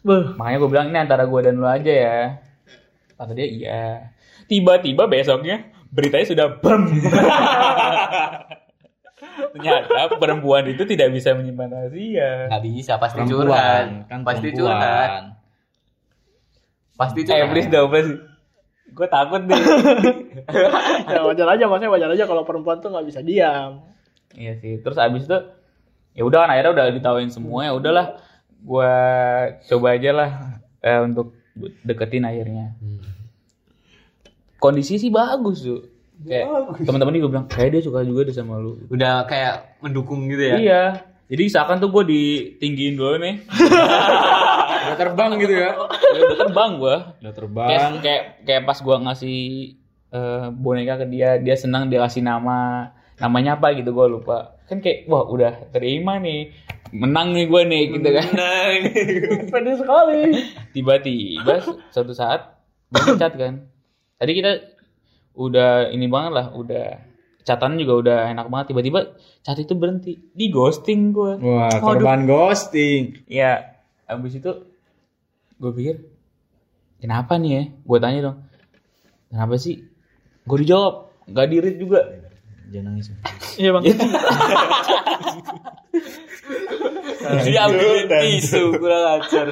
Beuh. 0.02 0.34
Makanya 0.34 0.56
gue 0.58 0.70
bilang 0.70 0.86
ini 0.88 0.98
antara 0.98 1.24
gue 1.24 1.40
dan 1.40 1.54
lu 1.54 1.64
aja 1.64 1.88
ya. 1.88 2.18
Kata 3.14 3.32
dia 3.32 3.46
iya. 3.46 3.84
Tiba-tiba 4.44 5.06
besoknya 5.06 5.64
beritanya 5.88 6.26
sudah 6.26 6.46
bam. 6.60 6.86
Ternyata 9.52 10.12
perempuan 10.14 10.64
itu 10.66 10.84
tidak 10.84 11.08
bisa 11.10 11.32
menyimpan 11.32 11.68
rahasia. 11.70 12.30
Nggak 12.48 12.62
bisa, 12.64 12.92
pasti 12.96 13.16
Perempuan, 13.18 13.48
curhat. 13.48 13.86
kan 14.06 14.18
pasti 14.22 14.46
perempuan. 14.46 14.76
curhat. 14.76 15.10
Pasti 16.94 17.20
Eh 17.20 17.26
curhat. 17.26 17.48
please 17.50 17.68
dong 17.68 17.88
please. 17.88 18.12
Gue 18.92 19.06
takut 19.06 19.42
deh. 19.42 19.56
Ya 21.06 21.24
wajar 21.24 21.48
aja, 21.48 21.64
maksudnya 21.66 21.90
wajar 21.90 22.10
aja 22.12 22.24
kalau 22.24 22.44
perempuan 22.44 22.78
tuh 22.78 22.90
nggak 22.90 23.06
bisa 23.06 23.20
diam. 23.20 23.82
iya 24.32 24.54
sih. 24.54 24.78
Terus 24.78 24.94
abis 24.96 25.24
itu 25.24 25.38
ya 26.12 26.22
udah 26.22 26.44
kan 26.44 26.50
akhirnya 26.50 26.72
udah 26.72 26.86
ditawain 26.92 27.28
semua 27.28 27.64
ya 27.64 27.72
udahlah. 27.72 28.20
Gue 28.58 28.92
coba 29.66 29.86
aja 29.94 30.10
lah 30.12 30.30
eh, 30.80 31.00
untuk 31.00 31.34
deketin 31.82 32.22
akhirnya. 32.22 32.76
Hmm. 32.76 33.00
kondisi 34.56 34.96
sih 34.96 35.12
bagus 35.12 35.62
tuh 35.62 35.84
kayak 36.24 36.48
teman-teman 36.80 37.12
juga 37.14 37.28
bilang 37.28 37.46
kayak 37.46 37.76
dia 37.76 37.82
suka 37.84 38.00
juga 38.02 38.24
deh 38.24 38.32
sama 38.32 38.56
lu 38.56 38.80
Udah 38.88 39.28
kayak 39.28 39.76
mendukung 39.78 40.24
gitu 40.26 40.42
ya. 40.42 40.56
iya 40.56 40.82
jadi 41.28 41.44
seakan 41.46 41.76
tuh 41.76 41.92
gue 41.92 42.04
ditinggiin 42.08 42.96
dulu 42.96 43.20
nih 43.20 43.44
Udah 44.86 44.96
terbang 44.96 45.30
gitu 45.38 45.54
ya. 45.54 45.70
udah 46.22 46.38
terbang 46.38 46.70
gue 46.78 46.96
Udah 47.22 47.32
terbang. 47.34 47.68
kayak 48.00 48.22
kayak 48.46 48.62
pas 48.64 48.78
gua 48.80 48.96
ngasih 49.02 49.38
eh, 50.10 50.46
boneka 50.54 51.02
ke 51.02 51.06
dia 51.10 51.36
dia 51.36 51.56
senang 51.58 51.90
dia 51.90 52.02
kasih 52.04 52.22
nama. 52.22 52.92
Namanya 53.16 53.56
apa 53.56 53.72
gitu 53.74 53.90
gua 53.90 54.06
lupa. 54.06 54.38
Kan 54.68 54.78
kayak 54.78 55.08
wah 55.08 55.24
udah 55.24 55.72
terima 55.72 56.18
nih. 56.18 56.52
Menang 56.94 57.34
nih 57.34 57.46
gua 57.46 57.62
nih 57.64 57.82
gitu 57.92 58.08
kan. 58.12 58.28
Pede 59.52 59.72
sekali. 59.74 60.20
tiba-tiba 60.70 61.54
suatu 61.90 62.12
saat 62.12 62.60
gua 62.88 63.16
chat 63.16 63.34
kan. 63.34 63.66
Tadi 64.16 64.32
kita 64.32 64.52
udah 65.36 65.92
ini 65.92 66.08
banget 66.08 66.32
lah 66.32 66.46
udah 66.52 66.86
catatan 67.42 67.78
juga 67.78 67.94
udah 68.00 68.18
enak 68.32 68.46
banget. 68.48 68.66
Tiba-tiba 68.74 69.00
chat 69.40 69.56
itu 69.56 69.74
berhenti. 69.74 70.18
Di 70.32 70.48
ghosting 70.48 71.10
gua. 71.10 71.36
Wah, 71.38 71.72
korban 71.78 72.26
ghosting. 72.26 73.26
ya 73.26 73.76
abis 74.06 74.38
itu 74.38 74.52
gue 75.56 75.72
pikir 75.72 75.96
kenapa 77.00 77.36
nih 77.40 77.50
ya 77.52 77.62
gue 77.72 77.98
tanya 78.00 78.20
dong 78.32 78.38
kenapa 79.32 79.54
sih 79.56 79.84
gue 80.46 80.58
dijawab 80.62 81.10
nggak 81.26 81.46
di 81.50 81.56
read 81.58 81.76
juga 81.80 82.00
Jangan 82.66 82.98
nangis. 82.98 83.14
Iya 83.62 83.70
bang. 83.78 83.84
Diambil 87.46 88.06
tisu 88.10 88.62
kurang 88.78 89.22
ajar. 89.22 89.46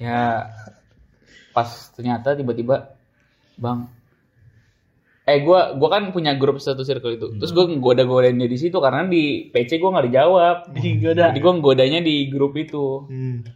ya 0.00 0.48
pas 1.52 1.68
ternyata 1.94 2.34
tiba-tiba 2.34 2.96
bang 3.60 3.86
eh 5.22 5.38
gue 5.38 5.54
gua 5.72 5.88
kan 5.88 6.10
punya 6.10 6.34
grup 6.34 6.58
satu 6.58 6.82
circle 6.82 7.14
itu 7.14 7.26
terus 7.36 7.50
gue 7.50 7.78
goda-godain 7.78 8.34
dia 8.34 8.44
di 8.44 8.58
situ 8.58 8.74
karena 8.76 9.06
di 9.06 9.46
PC 9.48 9.78
gue 9.78 9.86
nggak 9.86 10.06
dijawab 10.08 10.56
Digoda. 10.74 11.30
jadi 11.30 11.38
gue 11.38 11.52
godanya 11.58 12.00
di 12.00 12.26
grup 12.26 12.52
itu 12.54 13.06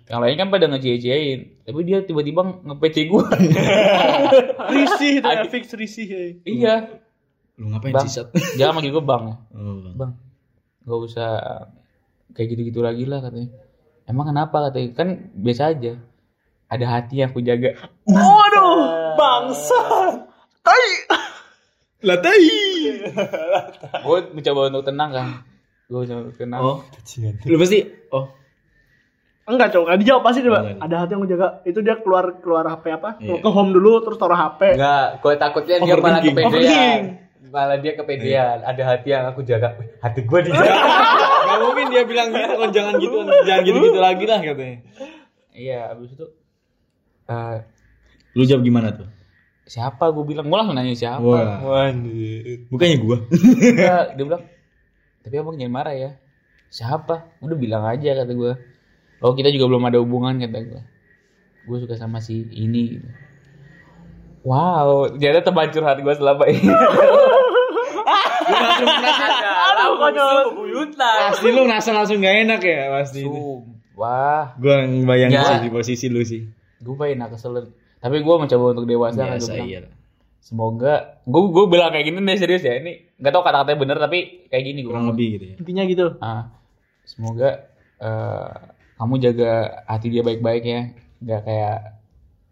yang 0.07 0.21
lain 0.21 0.37
kan 0.37 0.49
pada 0.49 0.67
ngecie-ciein 0.67 1.63
tapi 1.63 1.81
dia 1.83 2.01
tiba-tiba 2.01 2.43
nge-PC 2.63 2.97
gue 3.05 3.23
Risih 4.69 5.13
itu 5.17 5.27
ya, 5.27 5.43
fix 5.47 5.65
risih. 5.73 6.07
ya. 6.07 6.21
iya 6.45 6.75
Lu 7.57 7.67
ngapain 7.69 7.91
bang 7.91 8.05
sih, 8.05 8.15
Sat? 8.15 8.31
jangan 8.59 8.79
manggil 8.79 8.93
gue 8.93 9.05
bang 9.05 9.23
ya 9.25 9.37
Oh, 9.53 9.75
Bang. 9.83 9.95
bang 9.97 10.11
nggak 10.87 10.99
usah 11.03 11.31
kayak 12.31 12.49
gitu-gitu 12.53 12.79
lagi 12.79 13.03
lah 13.05 13.19
katanya 13.21 13.51
emang 14.07 14.31
kenapa 14.31 14.71
katanya 14.71 14.89
kan 14.95 15.09
biasa 15.35 15.75
aja 15.75 15.99
ada 16.67 16.87
hati 16.89 17.19
yang 17.19 17.31
aku 17.31 17.41
jaga 17.41 17.75
Waduh, 18.07 18.79
bangsa. 19.15 19.81
Tai. 20.61 20.87
Lah 22.05 22.19
tai. 22.21 22.49
gue 24.07 24.19
mencoba 24.37 24.61
untuk 24.69 24.85
tenang 24.85 25.11
kan 25.13 25.29
gue 25.87 25.99
mencoba 26.03 26.21
untuk 26.27 26.37
tenang 26.37 26.61
Oh. 26.61 26.79
Lu 27.47 27.57
pasti 27.63 27.79
oh. 28.11 28.27
Enggak 29.47 29.71
cowok, 29.71 29.87
nggak 29.87 30.01
dijawab 30.03 30.23
pasti 30.27 30.41
dia. 30.43 30.51
Enggak. 30.51 30.83
Ada 30.83 30.95
hati 31.07 31.11
yang 31.15 31.23
menjaga. 31.23 31.47
Itu 31.63 31.79
dia 31.79 31.95
keluar 32.03 32.43
keluar 32.43 32.67
HP 32.67 32.85
apa? 32.99 33.11
Iya. 33.23 33.39
Ke 33.39 33.49
home 33.55 33.71
dulu 33.71 34.03
terus 34.03 34.19
taruh 34.19 34.35
HP. 34.35 34.75
Enggak, 34.75 35.09
gue 35.23 35.33
takutnya 35.39 35.77
dia 35.87 35.95
malah 36.03 36.19
kepedean. 36.19 37.01
Malah 37.55 37.79
dia 37.79 37.93
kepedean. 37.95 38.59
Ada 38.67 38.83
hati 38.83 39.09
yang 39.15 39.25
aku 39.31 39.47
jaga. 39.47 39.79
Hati 40.03 40.27
gue 40.27 40.41
dijaga. 40.51 40.75
Gak 41.47 41.59
mungkin 41.63 41.87
dia 41.95 42.03
bilang 42.03 42.35
gitu 42.35 42.55
kan 42.59 42.71
jangan 42.75 42.95
gitu 42.99 43.17
jangan 43.47 43.63
gitu-gitu 43.63 43.99
lagi 44.03 44.25
lah 44.27 44.39
katanya. 44.43 44.79
iya 45.55 45.95
abis 45.95 46.19
itu 46.19 46.27
eh, 47.31 47.57
Lu 48.35 48.43
jawab 48.43 48.67
gimana 48.67 48.91
tuh? 48.99 49.07
Siapa? 49.67 50.15
Gue 50.15 50.25
bilang 50.25 50.47
gue 50.47 50.57
langsung 50.57 50.79
nanya 50.79 50.95
siapa. 50.95 51.21
Wah. 51.21 51.91
Bukannya 52.71 52.97
gua. 53.03 53.19
Enggak, 53.29 54.05
dia 54.15 54.25
bilang 54.25 54.43
tapi 55.27 55.35
abang 55.37 55.59
jangan 55.59 55.75
marah 55.75 55.95
ya. 55.95 56.11
Siapa? 56.71 57.43
Udah 57.43 57.59
bilang 57.59 57.83
aja 57.83 58.15
kata 58.15 58.31
gue 58.31 58.53
oh 59.17 59.33
kita 59.35 59.49
juga 59.51 59.65
belum 59.67 59.85
ada 59.89 59.99
hubungan 59.99 60.39
kata 60.39 60.59
gue 60.63 60.83
gue 61.67 61.77
suka 61.83 61.99
sama 61.99 62.23
si 62.23 62.47
ini. 62.55 62.95
Gitu. 62.95 63.09
wow 64.47 65.11
ternyata 65.11 65.43
teman 65.43 65.67
curhat 65.75 65.99
gue 65.99 66.15
selama 66.15 66.47
ini. 66.47 66.71
Aduh, 68.47 69.99
konyol. 69.99 70.37
Pasti 70.95 71.49
lu 71.51 71.67
ngerasa 71.67 71.91
langsung 71.91 72.23
gak 72.23 72.37
enak 72.47 72.61
ya 72.63 72.83
pasti. 72.95 73.27
Sumpah. 73.27 74.55
Gua 74.61 74.77
bayangin 74.87 75.41
Ya. 75.41 75.45
sih 75.59 75.67
di 75.67 75.71
posisi 75.73 76.07
lu 76.07 76.23
sih. 76.23 76.45
gue 76.77 76.95
pengen 76.95 77.27
kesel 77.33 77.73
tapi 78.01 78.17
gue 78.23 78.35
mencoba 78.39 78.65
untuk 78.77 78.87
dewasa 78.87 79.21
kan 79.25 79.39
gue 79.41 79.49
bilang 79.49 79.69
iya. 79.69 79.81
semoga 80.41 81.21
gue 81.25 81.43
gue 81.51 81.65
bilang 81.67 81.91
kayak 81.91 82.07
gini 82.07 82.19
nih 82.23 82.39
serius 82.39 82.63
ya 82.63 82.79
ini 82.79 83.17
nggak 83.19 83.33
tahu 83.33 83.43
kata-katanya 83.43 83.79
bener 83.81 83.97
tapi 83.99 84.19
kayak 84.53 84.65
gini 84.65 84.81
gue 84.85 84.93
Kurang 84.93 85.11
lebih 85.11 85.29
gitu 85.39 85.45
ya. 85.45 85.55
Intinya 85.59 85.83
gitu. 85.89 86.07
ah 86.21 86.43
semoga 87.07 87.51
eh, 88.03 88.53
kamu 88.97 89.15
jaga 89.23 89.51
hati 89.89 90.07
dia 90.13 90.23
baik-baik 90.23 90.63
ya 90.65 90.81
nggak 91.23 91.41
kayak 91.45 91.79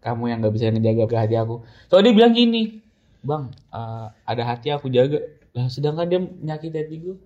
kamu 0.01 0.23
yang 0.29 0.37
nggak 0.41 0.53
bisa 0.53 0.69
ngejaga 0.69 1.03
ke 1.09 1.15
hati 1.17 1.35
aku 1.37 1.65
soalnya 1.89 2.11
dia 2.11 2.17
bilang 2.17 2.33
gini 2.33 2.61
bang 3.25 3.43
eh, 3.73 4.07
ada 4.25 4.43
hati 4.45 4.69
aku 4.73 4.89
jaga 4.89 5.21
lah 5.55 5.71
sedangkan 5.71 6.05
dia 6.09 6.19
menyakiti 6.19 6.77
hati 6.77 6.97
gue 6.99 7.17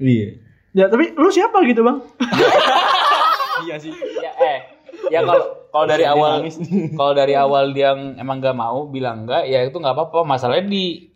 Iya. 0.00 0.28
Ya, 0.72 0.84
tapi 0.88 1.12
lu 1.12 1.28
siapa 1.28 1.60
gitu, 1.68 1.84
Bang? 1.84 2.00
Iya 3.60 3.76
sih. 3.76 3.92
ya 3.92 4.32
eh 4.40 4.58
ya 5.12 5.20
kalau 5.20 5.59
kalau 5.70 5.86
dari 5.86 6.04
awal 6.04 6.44
kalau 6.98 7.12
dari 7.12 7.34
awal 7.34 7.64
dia 7.70 7.90
emang 7.94 8.38
nggak 8.38 8.54
mau 8.54 8.86
bilang 8.86 9.24
enggak 9.24 9.44
ya 9.44 9.62
itu 9.62 9.74
nggak 9.74 9.94
apa-apa 9.94 10.22
masalahnya 10.24 10.66
di 10.66 11.08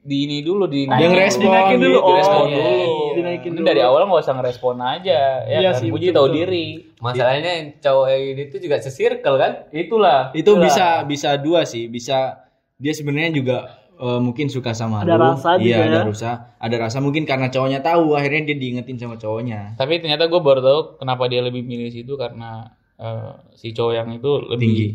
di 0.00 0.28
ini 0.28 0.38
dulu 0.40 0.68
di 0.68 0.84
Dia 0.84 1.08
ngerespon 1.08 1.48
Dinaikin 1.48 1.78
dulu. 1.80 1.96
Oh, 1.96 2.08
direspon 2.12 2.44
iya, 2.44 2.52
dulu 2.54 2.68
iya. 2.68 3.12
Dinaikin 3.14 3.50
Ini 3.50 3.56
dulu. 3.56 3.66
dari 3.66 3.80
awal 3.80 4.00
nggak 4.04 4.20
usah 4.20 4.34
ngerespon 4.36 4.76
aja 4.78 5.18
ya 5.42 5.58
Iya 5.58 5.70
kan 5.72 5.80
sih, 5.80 5.88
jadi 5.88 6.06
tahu 6.12 6.28
diri 6.28 6.66
Masalahnya 7.00 7.50
yang 7.50 7.66
cowok 7.78 8.06
ini 8.12 8.42
tuh 8.46 8.60
juga 8.60 8.76
sesirkel 8.78 9.34
kan? 9.34 9.52
itulah 9.72 10.28
Itu 10.30 10.52
itulah. 10.52 10.60
bisa 10.60 10.86
bisa 11.02 11.28
dua 11.36 11.64
sih, 11.64 11.88
bisa 11.88 12.36
dia 12.74 12.92
sebenarnya 12.92 13.32
juga 13.32 13.56
eh, 13.96 14.20
mungkin 14.20 14.46
suka 14.46 14.76
sama 14.76 15.00
Ada 15.00 15.16
lu. 15.16 15.24
rasa 15.24 15.50
juga 15.56 15.72
Iya, 15.72 15.78
ada 15.82 15.96
ya. 15.96 16.04
rasa. 16.04 16.30
Ada 16.58 16.76
rasa 16.78 16.98
mungkin 16.98 17.24
karena 17.24 17.48
cowoknya 17.48 17.80
tahu 17.80 18.12
akhirnya 18.12 18.44
dia 18.44 18.56
diingetin 18.58 18.96
sama 18.98 19.16
cowoknya. 19.16 19.72
Tapi 19.74 20.00
ternyata 20.00 20.26
gue 20.26 20.36
baru 20.38 20.60
tahu 20.60 20.80
kenapa 20.98 21.24
dia 21.26 21.40
lebih 21.40 21.64
milih 21.64 21.88
situ 21.88 22.12
karena 22.14 22.76
eh, 22.96 23.32
si 23.54 23.70
cowok 23.70 23.92
yang 23.94 24.08
itu 24.12 24.30
lebih 24.46 24.60
Tinggi. 24.60 24.88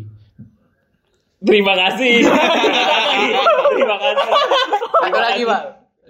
Terima 1.40 1.72
kasih. 1.72 2.20
Terima 3.72 3.96
kasih. 3.96 4.28
Satu 5.00 5.18
lagi, 5.18 5.42
Pak. 5.48 5.62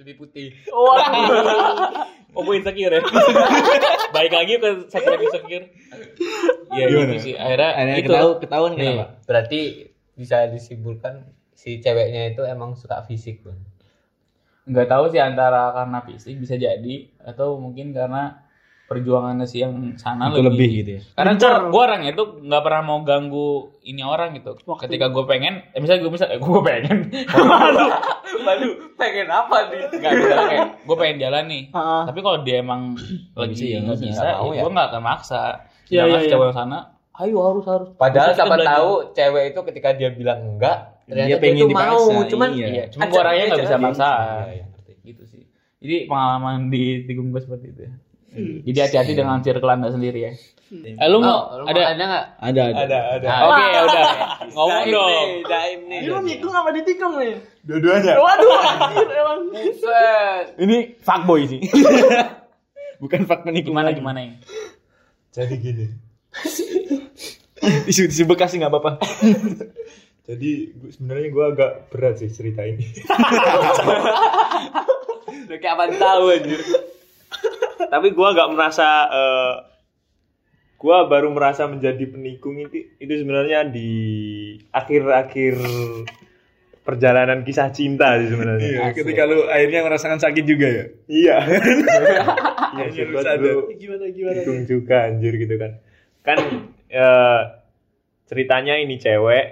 Lebih 0.02 0.14
putih. 0.18 0.48
Oh, 0.74 2.42
gue 2.42 2.54
insecure 2.56 2.98
ya. 2.98 3.02
Baik 4.16 4.32
lagi 4.32 4.54
ke 4.58 4.68
second 4.88 5.18
insecure. 5.18 5.66
Ya 6.74 6.84
Gimana? 6.86 7.14
gitu 7.14 7.14
sih. 7.20 7.34
Akhirnya, 7.34 7.70
Akhirnya 7.78 7.96
itu. 7.98 8.06
ketahu 8.10 8.30
ketahuan 8.38 8.72
Nih, 8.74 8.78
kenapa? 8.96 9.06
berarti 9.26 9.60
bisa 10.14 10.36
disimpulkan 10.50 11.14
si 11.54 11.78
ceweknya 11.78 12.32
itu 12.32 12.42
emang 12.42 12.74
suka 12.74 13.02
fisik, 13.04 13.42
Bang. 13.44 13.58
nggak 14.70 14.86
tahu 14.86 15.10
sih 15.10 15.18
antara 15.18 15.74
karena 15.74 15.98
fisik 16.06 16.38
bisa 16.38 16.54
jadi 16.54 16.96
atau 17.26 17.58
mungkin 17.58 17.90
karena 17.90 18.38
perjuangannya 18.90 19.46
si 19.46 19.62
yang 19.62 19.94
sana 19.94 20.34
Itu 20.34 20.42
lebih 20.42 20.82
gitu 20.82 20.90
ya. 20.98 21.00
Karena 21.14 21.38
Gencar. 21.38 21.62
gua, 21.62 21.70
gua 21.70 21.82
orang 21.86 22.02
itu 22.10 22.22
nggak 22.42 22.62
pernah 22.66 22.82
mau 22.82 22.98
ganggu 23.06 23.70
ini 23.86 24.02
orang 24.02 24.34
gitu. 24.34 24.58
Waktu. 24.66 24.90
Ketika 24.90 25.14
gue 25.14 25.24
pengen, 25.30 25.62
eh, 25.70 25.78
misalnya 25.78 26.02
gue 26.02 26.12
misal, 26.18 26.26
eh, 26.34 26.42
gue 26.42 26.60
pengen, 26.66 26.98
Waduh, 28.50 28.72
pengen 28.98 29.30
apa 29.30 29.70
nih? 29.70 29.94
nggak 29.94 30.10
misalnya 30.10 30.46
kayak 30.50 30.68
gue 30.82 30.96
pengen 30.98 31.16
jalan 31.22 31.44
nih. 31.46 31.62
Ah. 31.70 32.02
Tapi 32.10 32.18
kalau 32.18 32.38
dia 32.42 32.56
emang 32.66 32.98
lagi 33.38 33.54
ya, 33.62 33.78
nggak 33.78 33.98
bisa, 34.02 34.26
mau 34.42 34.50
ya 34.50 34.58
ya. 34.58 34.62
gue 34.66 34.70
nggak 34.74 34.88
akan 34.90 35.02
maksa. 35.06 35.42
Iya, 35.86 36.02
Sedangkan 36.02 36.10
iya, 36.10 36.18
si 36.18 36.26
iya. 36.26 36.32
cowok 36.34 36.46
yang 36.50 36.56
sana, 36.58 36.78
ayo 37.14 37.38
harus 37.46 37.64
harus. 37.70 37.88
Padahal 37.94 38.30
siapa 38.34 38.56
tahu 38.58 38.90
cewek 39.14 39.44
itu 39.54 39.60
ketika 39.70 39.88
dia 39.94 40.10
bilang 40.10 40.40
enggak, 40.58 40.98
ternyata 41.06 41.28
Dia 41.30 41.36
dia, 41.38 41.42
pengen 41.42 41.58
itu 41.62 41.66
dipaksa, 41.70 41.94
mau, 41.94 42.22
cuman 42.26 42.48
iya. 42.58 42.66
Iya, 42.66 42.84
cuma 42.90 43.02
ajak 43.06 43.10
gue 43.14 43.20
orangnya 43.22 43.38
dia 43.46 43.50
nggak 43.54 43.66
bisa 43.70 43.78
maksa. 43.78 44.10
Iya, 44.10 44.50
iya, 44.50 44.64
ngerti. 44.66 44.92
Gitu 45.06 45.22
sih. 45.30 45.42
Jadi 45.78 45.96
pengalaman 46.10 46.56
di 46.74 46.84
tikung 47.06 47.30
gue 47.30 47.38
seperti 47.38 47.66
itu. 47.70 47.82
ya. 47.86 47.94
Hmm. 48.30 48.62
Jadi 48.62 48.78
hati-hati 48.78 49.12
dengan 49.12 49.42
circle 49.42 49.66
anda 49.66 49.90
sendiri 49.90 50.20
ya. 50.22 50.32
Eh, 50.70 51.08
lu 51.10 51.18
mau 51.18 51.50
Oh, 51.50 51.58
lu 51.58 51.64
ada? 51.66 51.82
ada 51.90 51.98
enggak? 51.98 52.24
Ada 52.38 52.62
ada. 52.70 52.98
ada. 53.18 53.26
Ah, 53.26 53.40
Oke 53.42 53.64
ya 53.66 53.80
udah. 53.82 54.02
Ngomong 54.48 54.70
Daim 54.70 54.94
dong. 54.94 55.10
nih, 55.10 55.30
Daim 55.44 55.80
nih. 55.84 55.98
Ini 55.98 56.08
lu 56.08 56.18
nikung 56.22 56.54
apa 56.54 56.70
ditikung 56.70 57.14
nih? 57.18 57.34
Dua-duanya. 57.60 58.14
Waduh, 58.16 58.50
anjir 58.54 59.08
emang. 59.10 59.40
Ini 60.56 60.76
fuckboy 60.98 61.42
sih. 61.44 61.60
Bukan 63.02 63.26
fuck 63.26 63.42
menikung. 63.42 63.74
Gimana 63.74 63.90
gimana 63.90 64.22
ya? 64.22 64.32
Jadi 65.32 65.54
gini. 65.58 65.86
Isu 67.86 68.06
isu 68.06 68.24
bekas 68.24 68.54
sih 68.54 68.62
nggak 68.62 68.70
apa-apa. 68.70 69.02
Jadi 70.30 70.50
sebenarnya 70.88 71.28
gue 71.28 71.44
agak 71.50 71.70
berat 71.90 72.22
sih 72.22 72.30
cerita 72.30 72.62
ini. 72.62 72.86
Udah 75.46 75.58
kayak 75.58 75.74
apa 75.74 75.84
tahu 75.92 76.24
anjir. 76.30 76.60
Tapi 77.90 78.14
gue 78.14 78.26
agak 78.26 78.48
merasa 78.54 78.86
eh 79.10 79.54
gue 80.80 80.96
baru 81.12 81.28
merasa 81.28 81.68
menjadi 81.68 82.08
penikung 82.08 82.56
itu 82.56 82.88
itu 82.96 83.12
sebenarnya 83.20 83.68
di 83.68 83.92
akhir-akhir 84.72 85.60
perjalanan 86.80 87.44
kisah 87.44 87.68
cinta 87.68 88.16
sih 88.16 88.32
sebenarnya. 88.32 88.64
Iya, 88.64 88.84
ketika 88.96 89.28
lu 89.28 89.44
akhirnya 89.44 89.84
merasakan 89.84 90.18
sakit 90.18 90.44
juga 90.48 90.68
ya. 90.68 90.84
Iya. 91.06 91.36
Iya, 92.70 92.86
Akhirnya 92.86 93.02
lu 93.02 93.14
buat 93.18 93.26
sadar. 93.26 93.42
lu 93.42 93.60
Gimana 93.74 94.06
juga 94.62 94.96
anjir 95.10 95.34
gitu 95.42 95.54
kan. 95.58 95.72
Kan 96.22 96.38
eh, 96.86 97.40
ceritanya 98.30 98.78
ini 98.78 98.94
cewek 98.94 99.46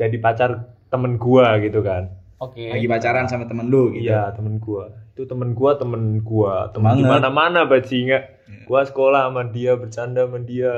jadi 0.00 0.16
pacar 0.24 0.72
temen 0.88 1.20
gua 1.20 1.60
gitu 1.60 1.84
kan. 1.84 2.08
Oke. 2.40 2.72
Lagi 2.72 2.88
pacaran 2.88 3.28
sama 3.28 3.44
temen 3.44 3.68
lu 3.68 3.92
gitu. 3.92 4.08
Iya, 4.08 4.32
temen 4.32 4.56
gua. 4.56 4.88
Itu 5.12 5.28
temen 5.28 5.52
gua, 5.52 5.76
temen 5.76 6.24
gua, 6.24 6.72
temen 6.72 6.96
di 6.96 7.04
mana-mana 7.04 7.68
bajingan. 7.68 8.40
Gua 8.64 8.80
sekolah 8.88 9.28
sama 9.28 9.44
dia, 9.52 9.76
bercanda 9.76 10.24
sama 10.24 10.40
dia. 10.40 10.72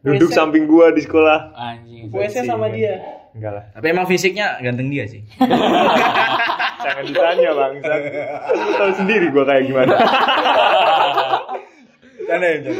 Duduk 0.00 0.32
WC. 0.32 0.34
samping 0.34 0.64
gua 0.64 0.88
di 0.90 1.04
sekolah. 1.04 1.52
Anjing. 1.52 2.08
WC 2.08 2.48
sama 2.48 2.72
dia. 2.72 2.96
Enggak 3.36 3.52
lah. 3.52 3.64
Tapi 3.76 3.86
emang 3.92 4.08
fisiknya 4.08 4.56
ganteng 4.64 4.88
dia 4.88 5.04
sih. 5.04 5.20
Jangan 6.84 7.04
ditanya, 7.06 7.50
Bang. 7.54 7.72
Lu 8.56 8.72
tahu 8.80 8.92
sendiri 8.96 9.26
gua 9.30 9.44
kayak 9.44 9.68
gimana. 9.68 9.94
Ya, 12.24 12.36
canda. 12.40 12.72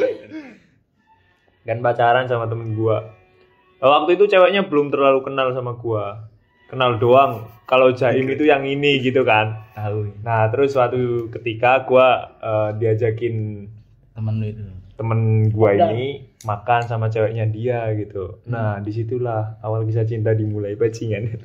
kan 1.62 1.78
pacaran 1.84 2.26
sama 2.32 2.48
temen 2.48 2.72
gua. 2.72 3.12
Waktu 3.78 4.16
itu 4.16 4.24
ceweknya 4.24 4.66
belum 4.72 4.88
terlalu 4.88 5.20
kenal 5.20 5.52
sama 5.52 5.76
gua. 5.76 6.31
Kenal 6.72 6.96
doang. 6.96 7.52
Kalau 7.68 7.92
Jaim 7.92 8.24
itu 8.32 8.48
yang 8.48 8.64
ini 8.64 8.96
gitu 9.04 9.28
kan. 9.28 9.68
Tahu 9.76 10.24
Nah, 10.24 10.48
terus 10.48 10.72
suatu 10.72 11.28
ketika 11.28 11.85
gua 11.85 12.32
eh, 12.40 12.70
diajakin 12.80 13.68
temen 14.16 14.35
lu 14.40 14.46
itu. 14.48 14.64
temen 14.96 15.52
gua 15.52 15.76
Udah. 15.76 15.92
ini 15.92 16.32
makan 16.48 16.88
sama 16.88 17.12
ceweknya 17.12 17.44
dia 17.52 17.92
gitu. 17.92 18.40
Nah, 18.48 18.80
di 18.80 18.88
situlah 18.88 19.61
awal 19.61 19.85
kisah 19.85 20.08
cinta 20.08 20.32
dimulai 20.32 20.72
bajingan. 20.72 21.37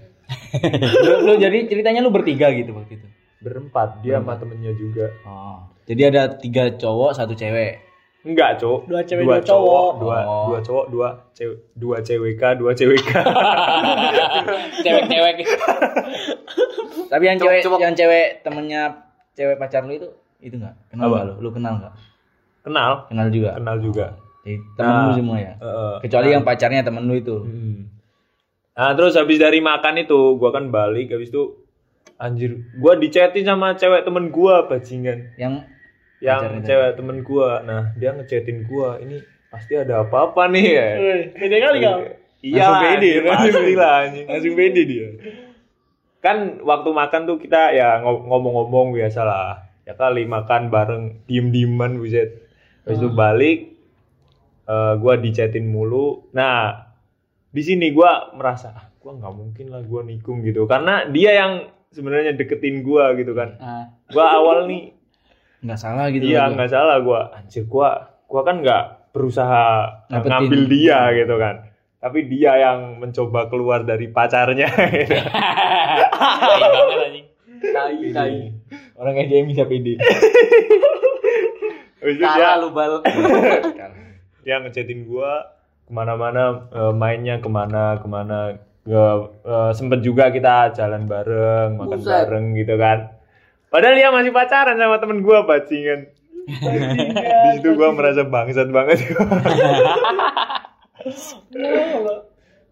lu, 1.03 1.13
lu 1.27 1.33
jadi 1.35 1.67
ceritanya 1.67 1.99
lu 1.99 2.11
bertiga 2.15 2.47
gitu 2.55 2.71
waktu 2.71 2.95
itu. 2.95 3.07
Berempat, 3.43 3.99
dia 3.99 4.23
sama 4.23 4.39
temennya 4.39 4.71
juga. 4.79 5.11
Oh. 5.27 5.59
Jadi 5.87 6.01
ada 6.07 6.39
tiga 6.39 6.71
cowok, 6.75 7.19
satu 7.19 7.35
cewek. 7.35 7.86
Enggak, 8.21 8.57
Cok. 8.57 8.79
Dua 8.85 9.01
cewek, 9.01 9.23
dua 9.23 9.39
cowok. 9.39 9.91
Dua, 9.99 10.17
Oh. 10.21 10.45
dua 10.49 10.59
cowok, 10.59 10.85
dua 10.89 11.09
cewek, 11.31 11.57
dua 11.73 11.97
CWK, 12.01 12.43
dua 12.55 12.71
CWK. 12.73 13.11
Cewek-cewek. 14.79 15.35
Tapi 17.11 17.23
yang 17.23 17.37
Cowok- 17.37 17.47
cewek 17.49 17.61
cowok. 17.63 17.79
yang 17.79 17.93
cewek 17.93 18.25
temennya 18.41 18.81
cewek 19.31 19.55
pacar 19.55 19.85
lu 19.85 19.95
itu 19.95 20.07
itu 20.39 20.55
enggak? 20.55 20.75
Kenal 20.87 21.07
lu? 21.07 21.33
Lu 21.39 21.49
kenal 21.51 21.73
enggak? 21.77 21.93
kenal, 22.61 23.07
Kenal 23.07 23.27
juga. 23.31 23.55
kenal 23.55 23.77
juga. 23.79 24.05
Jadi 24.43 24.59
temen 24.75 24.91
Nah. 24.91 25.05
lu 25.05 25.11
semua 25.13 25.37
ya. 25.37 25.53
Heeh. 25.55 25.95
Kecuali 26.03 26.27
Nah. 26.27 26.33
yang 26.33 26.43
pacarnya 26.43 26.81
temen 26.83 27.03
lu 27.03 27.15
itu. 27.15 27.37
Hmm. 27.39 27.79
Nah, 28.73 28.91
terus 28.93 29.15
habis 29.15 29.37
dari 29.37 29.57
makan 29.57 29.97
itu, 29.97 30.35
gua 30.35 30.51
kan 30.51 30.67
balik 30.67 31.09
habis 31.09 31.31
itu 31.31 31.63
anjir, 32.17 32.59
gua 32.75 32.93
dichatin 32.93 33.41
sama 33.41 33.73
cewek 33.73 34.03
temen 34.03 34.29
gua 34.29 34.67
bajingan. 34.67 35.31
Yang 35.35 35.63
Yang 36.17 36.65
cewek 36.65 36.91
temen 36.95 37.17
gua. 37.21 37.61
Nah, 37.61 37.93
dia 37.93 38.09
ngechatin 38.11 38.65
gua, 38.65 38.97
ini 38.97 39.21
pasti 39.47 39.73
ada 39.73 40.01
apa-apa 40.01 40.49
nih 40.49 40.65
ya. 40.67 40.87
Woi, 40.95 41.21
Pede 41.31 41.57
kali 41.57 41.77
kau. 41.79 41.99
Iya 42.37 42.63
Langsung 42.63 42.81
pede, 42.83 43.11
pasti 43.23 43.73
lah 43.73 43.93
anjing. 44.03 44.25
langsung 44.25 44.53
pede 44.53 44.81
dia. 44.83 45.07
Kan 46.17 46.37
waktu 46.61 46.89
makan 46.91 47.21
tuh 47.25 47.37
kita 47.37 47.71
ya 47.71 48.01
ngo- 48.01 48.25
ngomong-ngomong 48.25 48.93
biasa 48.93 49.21
lah. 49.21 49.65
Ya 49.85 49.93
kali 49.93 50.25
makan 50.25 50.67
bareng 50.67 51.03
diem-dieman 51.25 51.97
buset. 51.97 52.45
Habis 52.83 52.97
itu 52.97 53.09
balik 53.09 53.59
eh, 54.65 54.93
gua 54.97 55.13
dichatin 55.15 55.65
mulu. 55.65 56.27
Nah, 56.31 56.89
di 57.47 57.61
sini 57.61 57.89
gua 57.89 58.33
merasa 58.33 58.73
ah, 58.73 58.85
gua 58.97 59.15
nggak 59.15 59.33
mungkin 59.33 59.65
lah 59.69 59.81
gua 59.81 60.01
nikung 60.01 60.41
gitu. 60.41 60.65
Karena 60.65 61.07
dia 61.07 61.31
yang 61.35 61.51
sebenarnya 61.89 62.33
deketin 62.33 62.81
gua 62.81 63.13
gitu 63.13 63.31
kan. 63.31 63.55
Ah. 63.57 63.85
Gua 64.09 64.25
awal 64.27 64.67
nih 64.67 64.96
Enggak 65.63 65.79
salah 65.79 66.05
gitu. 66.09 66.23
Iya 66.23 66.47
lu. 66.47 66.53
nggak 66.55 66.69
salah 66.69 66.97
gua 67.01 67.21
anjir 67.33 67.65
gua 67.65 67.89
gua 68.25 68.41
kan 68.43 68.61
nggak 68.61 68.83
berusaha 69.11 69.65
Dapetin. 70.07 70.29
ngambil 70.29 70.61
dia 70.69 70.99
gitu 71.15 71.35
kan 71.35 71.55
tapi 71.97 72.29
dia 72.29 72.53
yang 72.61 73.01
mencoba 73.01 73.49
keluar 73.49 73.81
dari 73.81 74.05
pacarnya 74.07 74.69
gitu. 75.01 75.17
Tai. 76.77 77.17
Tai, 77.73 77.97
tai. 78.13 78.37
Orang 78.93 79.13
kayak 79.13 79.27
dia 79.27 79.37
yang 79.41 79.49
bisa 79.49 79.63
pede. 79.65 79.97
Kalah 82.21 82.61
lu 82.61 82.69
bal. 82.71 83.01
dia 84.45 84.61
ngechatin 84.61 85.03
gua 85.03 85.57
ke 85.83 85.91
mana-mana 85.91 86.69
eh, 86.69 86.93
mainnya 86.93 87.41
ke 87.41 87.49
mana 87.49 87.97
ke 87.99 88.07
mana 88.07 88.55
Nggak, 88.87 89.15
eh, 89.43 89.71
sempet 89.75 89.99
juga 89.99 90.31
kita 90.31 90.71
jalan 90.71 91.03
bareng 91.03 91.75
makan 91.75 91.99
Buset. 91.99 92.23
bareng 92.23 92.45
gitu 92.55 92.79
kan 92.79 93.16
padahal 93.77 93.93
dia 93.93 94.09
masih 94.09 94.33
pacaran 94.33 94.73
sama 94.73 94.97
temen 94.97 95.21
gua 95.21 95.45
bajingan 95.45 96.09
di 96.49 97.49
situ 97.61 97.77
gua 97.77 97.93
merasa 97.93 98.25
bangsat 98.25 98.73
banget 98.73 99.05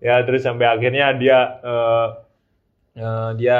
ya 0.01 0.25
terus 0.25 0.41
sampai 0.41 0.65
akhirnya 0.65 1.13
dia 1.13 1.61
eh, 1.61 2.07
eh, 2.97 3.29
dia 3.37 3.59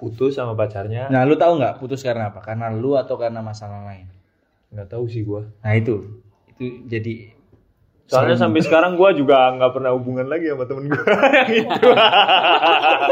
putus 0.00 0.40
sama 0.40 0.56
pacarnya 0.56 1.12
Nah, 1.12 1.28
lu 1.28 1.36
tahu 1.36 1.60
nggak 1.60 1.76
putus 1.84 2.00
karena 2.00 2.32
apa? 2.32 2.40
Karena 2.40 2.72
lu 2.72 2.96
atau 2.96 3.20
karena 3.20 3.44
masalah 3.44 3.84
lain? 3.84 4.08
nggak 4.72 4.88
tahu 4.88 5.04
sih 5.06 5.20
gua 5.22 5.46
Nah, 5.60 5.76
itu. 5.76 6.24
Itu 6.56 6.88
jadi 6.88 7.36
soalnya 8.06 8.38
sampai 8.38 8.62
sekarang 8.62 8.94
gua 8.94 9.10
juga 9.12 9.50
nggak 9.52 9.72
pernah 9.76 9.90
hubungan 9.92 10.30
lagi 10.30 10.48
sama 10.48 10.64
temen 10.64 10.88
gua 10.88 11.04
yang 11.42 11.50
itu 11.58 11.90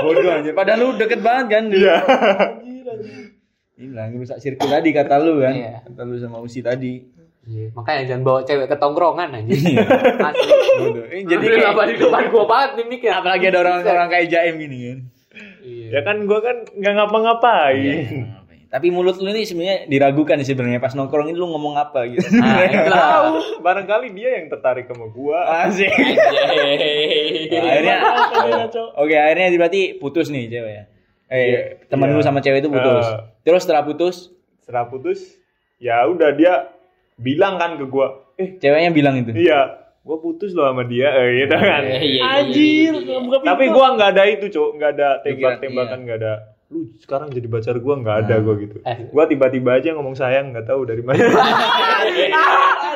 bodoh 0.06 0.30
aja. 0.30 0.50
Padahal 0.56 0.78
lu 0.80 0.88
deket 0.96 1.20
banget 1.20 1.46
kan? 1.50 1.64
Iya. 1.68 1.96
Ini 3.74 3.90
lah 3.90 4.06
ngerusak 4.06 4.38
sirkel 4.38 4.70
tadi 4.70 4.90
kata 4.94 5.18
lu 5.18 5.42
kan. 5.42 5.50
Iya. 5.50 5.72
Kata 5.82 6.02
lu 6.02 6.14
sama 6.16 6.38
Usi 6.38 6.62
tadi. 6.62 7.02
Makanya 7.74 8.02
jangan 8.08 8.22
bawa 8.24 8.40
cewek 8.40 8.70
ke 8.70 8.76
tongkrongan 8.78 9.28
anjing. 9.34 9.76
Asli. 10.30 10.52
Bodoh. 10.80 11.04
Eh, 11.10 11.26
Jadi 11.26 11.44
kayak, 11.44 11.76
di 11.90 11.96
depan 12.00 12.22
gua 12.32 12.44
banget 12.46 12.70
nih 12.80 12.86
mikir. 12.88 13.10
apalagi 13.12 13.44
ada 13.50 13.58
orang-orang 13.60 14.08
kayak 14.08 14.26
Jaim 14.30 14.56
gini 14.56 14.78
kan. 14.80 14.98
Iya. 15.60 15.86
ya 15.90 16.00
kan 16.06 16.16
gua 16.30 16.38
kan 16.38 16.56
nggak 16.70 16.94
ngapa-ngapain 16.94 17.82
Iya. 17.82 18.24
Tapi 18.70 18.90
mulut 18.90 19.18
lu 19.18 19.30
ini 19.30 19.46
sebenarnya 19.46 19.86
diragukan 19.86 20.34
sih 20.42 20.50
sebenarnya 20.50 20.82
pas 20.82 20.94
nongkrong 20.94 21.30
ini 21.30 21.38
lu 21.38 21.46
ngomong 21.46 21.78
apa 21.78 22.10
gitu. 22.10 22.26
Nah, 22.38 22.58
tahu 22.90 23.62
barangkali 23.62 24.10
dia 24.14 24.38
yang 24.38 24.50
tertarik 24.50 24.86
sama 24.86 25.06
gua 25.10 25.66
Asik. 25.66 25.90
Nah, 25.90 27.70
akhirnya 27.70 27.98
Iya. 28.50 28.62
Oke, 28.98 29.14
akhirnya 29.14 29.54
berarti 29.54 29.98
putus 29.98 30.30
nih 30.30 30.50
cewek 30.50 30.72
ya. 30.74 30.84
Eh, 31.34 31.42
Iya, 31.44 31.60
teman 31.88 32.06
iya. 32.06 32.14
lu 32.14 32.22
sama 32.22 32.38
cewek 32.38 32.62
itu 32.62 32.70
putus. 32.70 33.02
Eh. 33.04 33.18
Terus 33.42 33.60
setelah 33.60 33.82
putus, 33.82 34.30
setelah 34.60 34.86
putus 34.86 35.34
ya 35.76 36.06
udah 36.06 36.30
dia 36.30 36.70
bilang 37.14 37.56
kan 37.56 37.74
ke 37.74 37.84
gua 37.84 38.22
eh 38.34 38.54
ceweknya 38.56 38.90
bilang 38.90 39.14
itu. 39.16 39.30
iya 39.32 39.82
gua 40.00 40.16
putus 40.16 40.50
loh 40.50 40.64
sama 40.64 40.82
dia 40.82 41.10
eh, 41.12 41.42
gitu 41.42 41.52
kan 41.52 41.82
Iya, 41.82 41.96
iya, 41.96 42.00
iya. 42.00 42.22
Anjir, 42.40 42.92
buka 43.20 43.36
pintu. 43.36 43.46
tapi 43.46 43.64
gua 43.68 43.86
nggak 43.92 44.10
ada 44.10 44.22
itu 44.26 44.46
cok 44.48 44.68
nggak 44.72 44.90
ada 44.92 45.08
Pikiran, 45.20 45.34
tembak-tembakan 45.58 45.98
nggak 46.00 46.18
ada 46.18 46.32
lu 46.66 46.90
sekarang 46.96 47.28
jadi 47.28 47.46
pacar 47.46 47.76
gua 47.78 47.94
nggak 47.96 48.16
ada 48.20 48.34
gua 48.40 48.54
gitu 48.56 48.76
Eh. 48.80 48.96
gua 49.08 49.24
tiba-tiba 49.24 49.70
aja 49.74 49.90
ngomong 49.92 50.14
sayang 50.14 50.50
nggak 50.50 50.64
tahu 50.64 50.82
dari 50.82 51.02
mana 51.02 51.18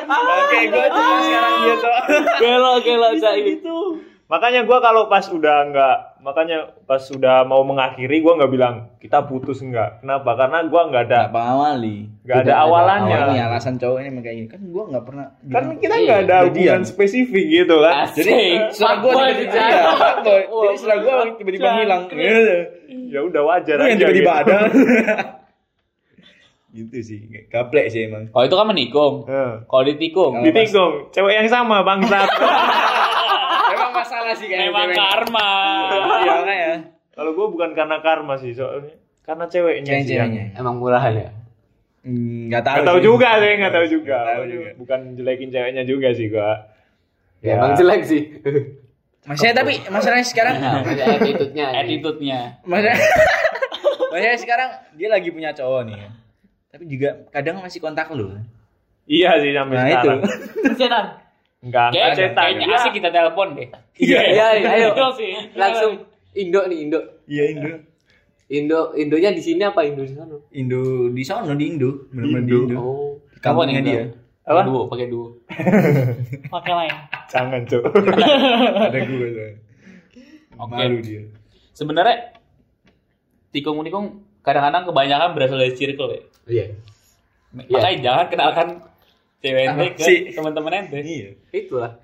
Oke, 0.09 0.59
gua 0.67 0.87
cuma 0.89 1.15
sekarang 1.21 1.53
dia. 1.59 1.75
Gelo 2.39 2.71
gelo 2.81 3.09
cai. 3.15 3.41
makanya 4.25 4.61
gua 4.63 4.77
kalau 4.79 5.05
pas 5.05 5.25
udah 5.27 5.57
nggak 5.65 5.95
makanya 6.19 6.57
pas 6.83 6.99
udah 7.07 7.41
mau 7.41 7.61
mengakhiri 7.61 8.19
gua 8.19 8.35
nggak 8.35 8.49
bilang 8.49 8.75
kita 8.97 9.23
putus 9.23 9.59
nggak 9.59 9.99
kenapa 9.99 10.35
karena 10.35 10.59
gua 10.65 10.81
nggak 10.85 11.03
ada 11.05 11.19
Enggak 11.21 11.33
pengawali. 11.33 11.97
nggak 12.21 12.39
ada 12.39 12.53
awalannya 12.59 13.15
Awalnya 13.15 13.43
alasan 13.47 13.75
cowok 13.75 13.97
ini 14.01 14.19
kayak 14.19 14.35
gini. 14.35 14.47
Kan 14.47 14.61
gua 14.67 14.83
enggak 14.85 15.05
pernah 15.05 15.25
kan 15.25 15.45
bilang- 15.65 15.79
kita 15.79 15.93
Iya, 15.93 16.03
nggak 16.03 16.19
ada 16.19 16.27
jadian. 16.27 16.45
hubungan 16.45 16.81
spesifik 16.83 17.45
gitu 17.47 17.75
kan 17.79 18.05
Jadi 18.11 18.37
setelah 18.69 18.95
tiba-tiba 18.97 19.55
iya, 19.57 19.83
fuckboy. 19.93 20.41
Jadi 20.61 20.75
setelah 20.77 20.97
gua 20.99 21.13
tiba-tiba 21.33 21.67
ngilang. 21.73 22.03
ya 23.07 23.19
udah 23.21 23.41
wajar 23.43 23.77
aja 23.79 23.95
tiba-tiba 23.95 24.13
gitu. 24.35 24.41
ada. 24.45 24.57
gitu 26.71 26.97
sih. 27.01 27.19
Gaplek 27.47 27.89
sih 27.89 28.05
emang. 28.05 28.29
Kalau 28.29 28.45
itu 28.45 28.55
kan 28.55 28.67
menikung. 28.67 29.13
Kalau 29.65 29.83
ditikung, 29.83 30.33
Ditikung, 30.43 31.09
cewek 31.09 31.33
yang 31.35 31.47
sama 31.47 31.81
bangsat. 31.81 32.29
Emang 34.29 34.31
masalah 34.31 34.35
sih 34.35 34.47
kayaknya. 34.47 34.67
memang 34.67 34.85
cewek. 34.85 34.97
karma. 34.97 35.49
Iya 36.19 36.33
makanya. 36.35 36.73
Kalau 37.11 37.31
gue 37.33 37.47
bukan 37.49 37.69
karena 37.73 37.97
karma 37.99 38.33
sih 38.35 38.51
soalnya, 38.51 38.93
karena 39.21 39.45
ceweknya 39.45 39.83
Cewek 39.89 40.01
sih 40.01 40.15
yang. 40.15 40.29
ceweknya. 40.29 40.45
Emang 40.55 40.75
murahan 40.77 41.13
ya. 41.13 41.29
Enggak 42.01 42.63
tahu. 42.63 42.75
Gak 42.75 42.87
tahu 42.87 42.95
sih. 42.95 43.05
juga 43.05 43.29
sih, 43.35 43.51
nggak 43.55 43.73
tahu 43.73 43.85
juga. 43.89 44.17
Tahu 44.25 44.43
juga. 44.47 44.69
Bukan 44.77 44.99
jelekin 45.13 45.49
ceweknya 45.49 45.83
juga 45.83 46.07
sih 46.11 46.27
gua. 46.27 46.51
Ya, 47.39 47.55
emang 47.55 47.71
jelek 47.73 48.01
sih. 48.03 48.21
Maksudnya 49.21 49.53
tapi 49.53 49.73
masalahnya 49.85 50.23
sekarang 50.23 50.55
Nah, 50.57 50.79
attitude-nya. 50.83 51.67
Attitude-nya. 51.75 52.39
maksudnya 52.63 52.95
maksudnya 54.11 54.35
sekarang 54.37 54.69
dia 54.95 55.07
lagi 55.07 55.29
punya 55.29 55.51
cowok 55.51 55.81
nih. 55.85 55.95
ya. 55.97 56.09
Tapi 56.69 56.83
juga 56.85 57.09
kadang 57.29 57.59
masih 57.59 57.79
kontak 57.79 58.07
lu. 58.09 58.31
Iya 59.03 59.39
sih 59.39 59.51
sampai 59.51 59.75
Nah, 59.75 59.85
itu. 59.85 59.95
sekarang. 59.99 60.21
Setan. 60.77 61.05
Enggak, 61.59 61.91
enggak 61.91 62.15
cetak. 62.15 62.39
kayaknya 62.39 62.65
Dia- 62.65 62.77
asik 62.79 62.91
kita 62.95 63.09
telepon 63.11 63.47
deh. 63.51 63.67
Iya, 63.99 64.19
iya, 64.31 64.45
ayo. 64.55 64.89
Iya 64.95 65.07
sih. 65.11 65.31
Langsung 65.59 65.93
Indo 66.31 66.61
nih, 66.71 66.77
Indo. 66.87 66.99
Iya 67.27 67.43
Indo. 67.51 67.69
Indo 68.49 68.79
Indonya 68.95 69.29
di 69.35 69.41
sini 69.43 69.61
apa 69.61 69.83
Indo 69.83 70.01
di 70.01 70.15
sana? 70.15 70.39
Indo 70.55 71.11
di 71.11 71.23
sana 71.27 71.53
di 71.53 71.65
Indo, 71.69 72.07
benar-benar 72.09 72.43
di 72.47 72.53
Indo. 72.55 72.75
Oh. 72.79 73.11
Kampungnya 73.43 73.79
Apa 73.79 73.83
nih, 73.83 73.93
dia. 73.93 74.03
Pakai 74.49 74.65
duo, 74.65 74.81
pakai 74.89 75.07
duo. 75.13 75.27
pakai 76.57 76.73
lain 76.73 76.95
Jangan, 77.29 77.61
Cuk. 77.69 77.83
Ada 78.89 78.99
gue 79.05 79.27
soalnya. 79.29 79.57
Oke. 80.57 80.73
Malu 80.73 80.97
dia. 81.05 81.21
Sebenarnya 81.77 82.33
tikung-tikung 83.53 84.25
kadang-kadang 84.41 84.89
kebanyakan 84.89 85.29
berasal 85.37 85.61
dari 85.61 85.73
circle 85.77 86.09
ya. 86.09 86.21
Iya. 86.49 86.65
Makanya 87.69 87.97
jangan 88.01 88.25
kenalkan 88.33 88.67
cewek 89.39 89.63
ente 89.71 89.85
ke 89.95 90.03
sih? 90.03 90.17
teman-teman 90.35 90.85
ente. 90.85 90.99
Iya. 90.99 91.29
Itulah. 91.55 91.95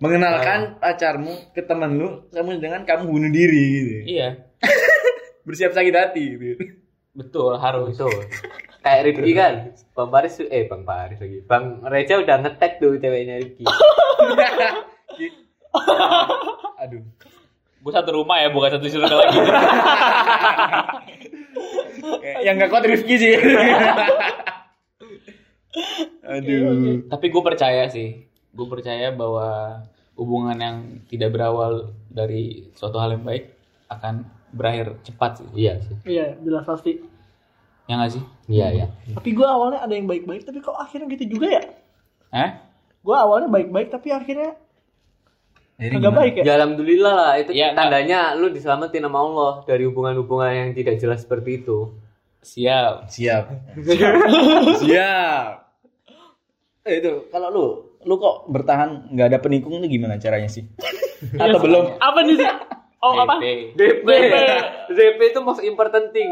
Mengenalkan 0.00 0.80
pacarmu 0.80 1.52
ke 1.52 1.60
teman 1.60 2.00
lu, 2.00 2.24
kamu 2.32 2.56
dengan 2.56 2.88
kamu 2.88 3.04
bunuh 3.04 3.28
diri 3.28 3.64
gitu. 3.68 4.16
Iya, 4.16 4.28
Bersiap 5.46 5.76
sakit 5.76 5.92
hati 5.92 6.24
gitu. 6.40 6.56
betul 7.12 7.60
harus. 7.60 7.92
Betul. 7.92 8.24
Kayak 8.80 9.00
Rifki 9.12 9.32
kan, 9.36 9.76
Bang 9.92 10.08
Paris 10.08 10.40
eh 10.40 10.64
Bang 10.64 10.88
Paris 10.88 11.20
lagi. 11.20 11.44
Bang 11.44 11.84
Reja 11.84 12.16
udah 12.16 12.40
ngetek 12.40 12.80
tuh 12.80 12.96
ceweknya 12.96 13.44
Rifki. 13.44 13.68
Aduh. 16.80 17.04
Gue 17.80 17.92
satu 17.92 18.12
rumah 18.12 18.40
ya, 18.40 18.48
bukan 18.52 18.76
satu 18.76 18.88
circle 18.88 19.20
lagi. 19.20 19.38
Kayak 22.20 22.40
Yang 22.48 22.54
gak 22.56 22.70
kuat 22.72 22.84
Rifki 22.88 23.14
sih. 23.20 23.34
Aduh. 26.30 27.02
Tapi 27.06 27.26
gue 27.26 27.42
percaya 27.42 27.84
sih, 27.86 28.22
gue 28.50 28.66
percaya 28.66 29.10
bahwa 29.10 29.82
hubungan 30.14 30.54
yang 30.54 30.76
tidak 31.06 31.32
berawal 31.32 31.90
dari 32.06 32.70
suatu 32.72 32.96
hal 32.96 33.12
yang 33.12 33.24
baik 33.24 33.50
akan 33.88 34.22
berakhir 34.50 34.94
cepat 35.02 35.40
sih. 35.40 35.48
Iya 35.56 35.72
sih. 35.80 35.96
iya 36.06 36.26
jelas 36.38 36.62
pasti 36.64 37.02
Ya 37.86 37.98
nggak 37.98 38.12
sih? 38.12 38.22
Iya, 38.46 38.66
iya. 38.70 38.86
tapi 39.10 39.30
gue 39.30 39.42
awalnya 39.42 39.82
ada 39.82 39.90
yang 39.90 40.06
baik-baik 40.06 40.46
tapi 40.46 40.58
kok 40.58 40.74
akhirnya 40.74 41.10
gitu 41.10 41.34
juga 41.34 41.46
ya 41.50 41.62
Eh? 42.30 42.50
gue 43.00 43.16
awalnya 43.16 43.50
baik-baik 43.50 43.90
tapi 43.90 44.10
akhirnya 44.10 44.54
Jadi 45.74 45.94
agak 45.96 46.02
gimana? 46.04 46.20
baik 46.20 46.34
ya 46.38 46.42
Ya 46.44 46.52
alhamdulillah 46.54 47.14
lah 47.16 47.32
itu 47.34 47.50
Ya, 47.50 47.74
tandanya 47.74 48.34
lu 48.34 48.46
diselamatin 48.48 49.02
sama 49.02 49.18
Allah 49.18 49.52
dari 49.64 49.82
hubungan-hubungan 49.84 50.50
yang 50.52 50.70
tidak 50.70 50.98
jelas 50.98 51.26
seperti 51.26 51.64
itu. 51.64 51.90
Siap. 52.40 53.08
Siap. 53.08 53.44
Siap. 54.84 55.50
Eh 56.84 57.04
itu 57.04 57.28
kalau 57.28 57.48
lu, 57.52 57.66
lu 58.08 58.14
kok 58.16 58.48
bertahan 58.48 59.12
nggak 59.12 59.28
ada 59.30 59.38
penikung 59.38 59.76
itu 59.80 60.00
gimana 60.00 60.16
caranya 60.16 60.48
sih? 60.48 60.64
Atau 61.42 61.60
belum? 61.60 62.00
apa 62.00 62.18
nih 62.24 62.34
sih 62.40 62.48
oh 63.00 63.12
apa 63.20 63.40
DP. 63.40 63.76
DP. 63.76 64.08
DP 64.92 65.20
itu 65.32 65.40
most 65.44 65.60
important 65.64 66.12
thing. 66.12 66.30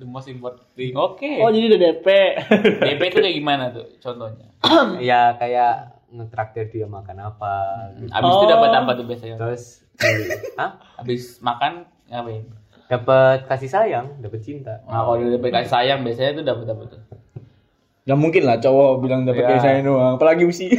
The 0.00 0.08
most 0.08 0.28
important 0.32 0.64
thing. 0.72 0.96
Oke. 0.96 1.40
oh 1.44 1.52
jadi 1.52 1.76
udah 1.76 1.80
DP 1.80 2.06
DP 2.88 3.00
itu 3.12 3.18
kayak 3.20 3.36
gimana 3.36 3.64
tuh 3.72 3.86
contohnya? 4.00 4.48
ya 5.12 5.36
kayak 5.36 6.00
ngetraktir 6.10 6.72
dia 6.72 6.86
makan 6.88 7.20
apa 7.20 7.54
gitu. 8.00 8.12
Abis 8.12 8.32
itu 8.40 8.46
dapat 8.48 8.70
apa 8.72 8.90
tuh 8.96 9.04
biasanya? 9.04 9.36
Terus 9.36 9.64
Hah? 10.60 10.80
Abis 10.96 11.44
makan 11.44 11.84
ngapain? 12.08 12.44
dapat 12.90 13.46
kasih 13.46 13.70
sayang, 13.70 14.18
dapat 14.18 14.42
cinta. 14.42 14.82
Nah, 14.82 15.06
kalau 15.06 15.22
udah 15.22 15.38
dapat 15.38 15.62
kasih 15.62 15.70
sayang 15.70 16.02
biasanya 16.02 16.42
tuh 16.42 16.44
dapat 16.44 16.66
apa 16.74 16.82
tuh? 16.90 17.00
Gak 18.02 18.16
mungkin 18.16 18.42
lah 18.42 18.56
cowok 18.56 18.90
bilang 18.98 19.22
dapat 19.22 19.38
Iya. 19.38 19.48
kayak 19.48 19.62
saya 19.62 19.78
doang, 19.80 20.16
apalagi 20.16 20.44
usi. 20.44 20.66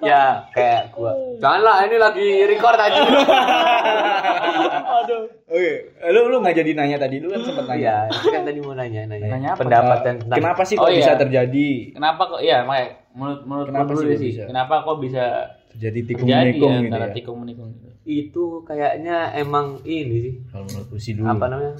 Ya, 0.00 0.44
kayak 0.52 0.92
gua. 0.92 1.16
Janganlah 1.40 1.88
ini 1.88 1.96
lagi 1.96 2.26
record 2.44 2.76
aja. 2.76 3.00
aduh 5.00 5.24
Oke, 5.46 5.72
lu 6.04 6.28
lu 6.28 6.36
nggak 6.38 6.56
jadi 6.56 6.70
nanya 6.74 6.96
tadi, 6.98 7.16
lu 7.18 7.30
kan 7.30 7.40
sempat 7.40 7.64
nanya. 7.66 8.04
Iya, 8.04 8.20
kan 8.28 8.42
tadi 8.44 8.58
mau 8.60 8.74
nanya 8.74 9.00
nanya, 9.06 9.26
Nanya 9.30 9.48
apa? 9.50 9.60
pendapat 9.60 9.98
dan 10.02 10.14
tentang 10.18 10.36
kenapa 10.36 10.62
sih 10.62 10.76
Oh, 10.76 10.84
kok 10.84 10.90
iya. 10.90 10.98
bisa 11.00 11.12
terjadi 11.16 11.68
Kenapa 11.90 12.22
kok? 12.26 12.40
Iya, 12.42 12.56
makanya 12.62 12.88
menurut 13.10 13.40
menurut 13.44 13.66
Kenapa 13.70 13.90
lu 13.90 14.00
sih 14.02 14.08
sih? 14.10 14.28
bisa? 14.28 14.42
Kenapa 14.44 14.74
kok 14.82 14.96
bisa 15.00 15.24
terjadi 15.70 15.98
tikung 16.04 16.26
terjadi 16.26 16.44
menikung 16.44 16.68
ya, 16.68 16.76
gitu 16.76 16.84
antara 16.86 17.06
ya? 17.06 17.14
tikung 17.14 17.36
menikung 17.38 17.68
gitu? 17.72 17.88
itu 18.04 18.44
kayaknya 18.62 19.16
emang 19.34 19.66
ini 19.82 20.16
sih 20.20 20.34
Kalau 20.46 20.64
menurut 20.66 20.88
usi 20.92 21.10
dulu. 21.14 21.24
apa 21.26 21.44
namanya 21.46 21.72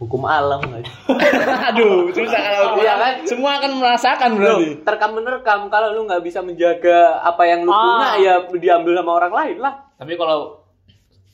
hukum 0.00 0.24
alam? 0.24 0.64
Aduh, 1.68 2.08
susah 2.08 2.40
kalau 2.40 2.66
Iya 2.74 2.94
kan? 2.96 3.12
Semua 3.22 3.60
akan 3.60 3.70
merasakan 3.76 4.30
berarti. 4.34 4.66
terkam 4.80 5.10
menerkam 5.12 5.60
kalau 5.68 5.92
lu 5.92 6.08
nggak 6.08 6.24
bisa 6.24 6.40
menjaga 6.40 7.20
apa 7.20 7.44
yang 7.44 7.62
lu 7.62 7.70
punya 7.70 8.08
Ah. 8.08 8.16
ya 8.16 8.34
diambil 8.50 8.96
sama 8.96 9.12
orang 9.14 9.32
lain 9.34 9.56
lah. 9.58 9.74
Tapi 9.94 10.16
kalau 10.16 10.64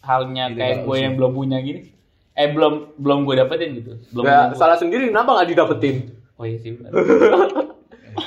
halnya 0.01 0.51
Gitu, 0.51 0.59
kayak 0.59 0.77
gue 0.83 0.97
yang 0.97 1.15
belum 1.15 1.33
punya 1.33 1.59
gini, 1.59 1.95
eh 2.33 2.49
belum 2.49 2.95
belum 2.95 3.19
gue 3.23 3.35
dapetin 3.37 3.71
gitu. 3.77 3.93
Belum 4.11 4.25
Ya, 4.25 4.51
belum- 4.51 4.59
salah 4.59 4.75
sendiri 4.75 5.09
kenapa 5.09 5.31
nggak 5.33 5.49
didapetin? 5.49 5.97
Oh 6.35 6.45
iya 6.45 6.59
sih. 6.59 6.75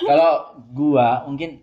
Kalau 0.01 0.31
gua 0.69 1.25
mungkin 1.25 1.61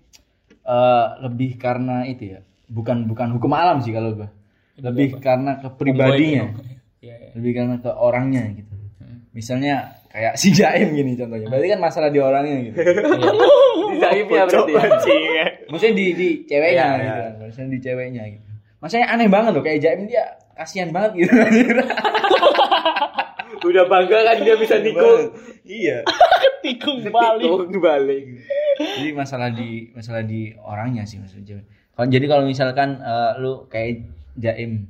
eh, 0.63 1.07
lebih 1.21 1.57
karena 1.57 2.05
itu 2.05 2.25
ya. 2.29 2.41
Bukan 2.67 3.07
bukan 3.07 3.31
hukum 3.33 3.51
alam 3.51 3.79
sih 3.79 3.91
kalau 3.91 4.13
gua. 4.13 4.29
Lebih 4.77 5.19
karena 5.19 5.57
ke 5.57 5.71
pribadinya. 6.99 7.05
Iya, 7.05 7.15
iya. 7.21 7.31
Lebih 7.37 7.53
karena 7.53 7.77
ke 7.79 7.91
orangnya 7.93 8.43
gitu. 8.57 8.75
Misalnya 9.37 9.75
kayak 10.09 10.41
si 10.41 10.49
Jaim 10.49 10.97
gini 10.97 11.13
contohnya. 11.13 11.47
Berarti 11.53 11.69
kan 11.69 11.81
masalah 11.85 12.09
di 12.09 12.21
orangnya 12.25 12.73
gitu. 12.73 12.77
Di 13.87 14.03
zaimnya 14.03 14.45
berarti. 14.49 15.13
ya. 15.13 15.47
Maksudnya 15.71 15.95
di 15.95 16.07
di 16.17 16.29
ceweknya 16.45 16.75
Iya, 16.75 16.87
gitu 16.97 17.05
iya. 17.05 17.15
kan. 17.17 17.33
Maksudnya 17.41 17.69
di 17.69 17.79
ceweknya 17.81 18.23
gitu. 18.33 18.49
Maksudnya 18.81 19.07
aneh 19.09 19.29
banget 19.29 19.53
loh 19.57 19.65
kayak 19.65 19.81
Jaim 19.85 20.01
dia 20.09 20.25
kasihan 20.57 20.91
banget 20.93 21.11
gitu. 21.25 21.33
Udah 23.69 23.85
bangga 23.89 24.19
kan 24.25 24.37
dia 24.43 24.57
bisa 24.57 24.77
nikung. 24.81 25.33
iya. 25.65 26.03
tikung 26.65 27.05
balik 27.09 27.47
Nikung 27.47 27.73
balik. 27.79 28.25
Jadi 28.77 29.11
masalah 29.17 29.49
di 29.53 29.93
masalah 29.93 30.23
di 30.25 30.53
orangnya 30.61 31.05
sih 31.09 31.21
maksudnya. 31.21 31.61
Kalau 31.97 32.07
jadi 32.09 32.27
kalau 32.29 32.45
misalkan 32.45 33.01
eh, 33.01 33.33
lu 33.41 33.65
kayak 33.69 34.05
Jaim, 34.37 34.85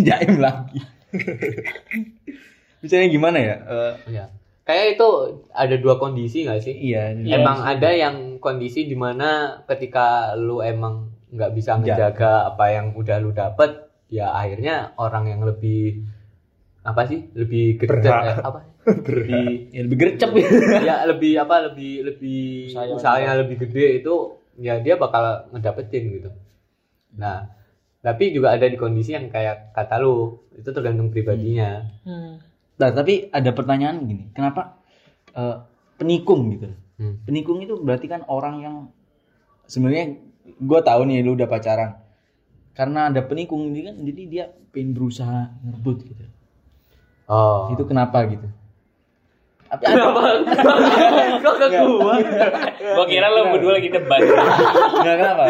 Jaim 0.00 0.40
lagi. 0.40 0.80
Misalnya 2.82 3.08
gimana 3.08 3.38
ya? 3.38 3.56
Eh, 3.60 3.94
Ya. 4.10 4.24
Kayak 4.60 4.86
itu 4.94 5.08
ada 5.50 5.76
dua 5.82 5.98
kondisi 5.98 6.46
nggak 6.46 6.62
sih? 6.62 6.74
iya. 6.78 7.10
Emang 7.10 7.58
ada 7.58 7.90
yang 7.90 8.38
kondisi 8.38 8.86
di 8.86 8.94
mana 8.94 9.62
ketika 9.66 10.38
lu 10.38 10.62
emang 10.62 11.10
nggak 11.30 11.50
bisa 11.52 11.74
menjaga 11.74 12.46
apa 12.46 12.64
yang 12.70 12.94
udah 12.94 13.16
lu 13.18 13.34
dapet, 13.34 13.90
ya 14.06 14.30
akhirnya 14.30 14.94
orang 14.94 15.26
yang 15.26 15.42
lebih 15.42 16.06
apa 16.86 17.02
sih? 17.02 17.26
Lebih 17.34 17.82
gede 17.82 17.98
Berhak. 17.98 18.22
eh, 18.22 18.36
apa? 18.40 18.60
lebih 19.10 19.44
ya 19.74 19.80
lebih 19.82 19.98
gercep 19.98 20.30
ya. 20.38 20.48
ya 20.88 20.96
lebih 21.04 21.32
apa? 21.36 21.54
Lebih 21.72 21.92
lebih 22.06 22.42
Usahanya 22.70 22.94
usahanya 22.94 23.32
lebih 23.42 23.56
gede 23.66 23.86
itu 24.06 24.14
ya 24.60 24.78
dia 24.78 24.94
bakal 24.94 25.50
ngedapetin 25.50 26.04
gitu. 26.14 26.30
Nah, 27.18 27.48
tapi 28.00 28.32
juga 28.32 28.56
ada 28.56 28.64
di 28.64 28.80
kondisi 28.80 29.12
yang 29.12 29.28
kayak 29.28 29.76
kata 29.76 30.00
lu 30.00 30.40
itu 30.56 30.68
tergantung 30.72 31.12
pribadinya. 31.12 31.84
Hmm. 32.04 32.40
Nah, 32.80 32.88
tapi 32.96 33.28
ada 33.28 33.52
pertanyaan 33.52 34.08
gini, 34.08 34.24
kenapa 34.32 34.80
eh, 35.36 35.56
penikung 36.00 36.48
gitu? 36.56 36.72
Hmm. 36.96 37.20
Penikung 37.28 37.60
itu 37.60 37.76
berarti 37.76 38.08
kan 38.08 38.24
orang 38.24 38.56
yang 38.64 38.76
sebenarnya 39.68 40.16
gue 40.48 40.80
tahu 40.80 41.00
nih 41.04 41.20
lu 41.20 41.36
udah 41.36 41.48
pacaran. 41.48 42.00
Karena 42.72 43.12
ada 43.12 43.20
penikung 43.20 43.68
ini 43.68 43.92
kan, 43.92 43.96
jadi 44.00 44.22
dia 44.24 44.44
pengen 44.72 44.96
berusaha 44.96 45.52
ngerebut 45.60 45.98
gitu. 46.08 46.24
Oh. 47.28 47.68
Itu 47.76 47.84
kenapa 47.84 48.24
gitu? 48.32 48.48
Tapi 49.70 49.86
Kenapa? 49.86 50.20
Kok 51.38 51.54
ke 51.56 51.66
gua? 51.70 52.14
Gua 52.90 53.06
kira 53.06 53.30
lo 53.30 53.54
berdua 53.54 53.78
lagi 53.78 53.86
debat. 53.86 54.18
Enggak 54.18 55.16
kenapa? 55.16 55.42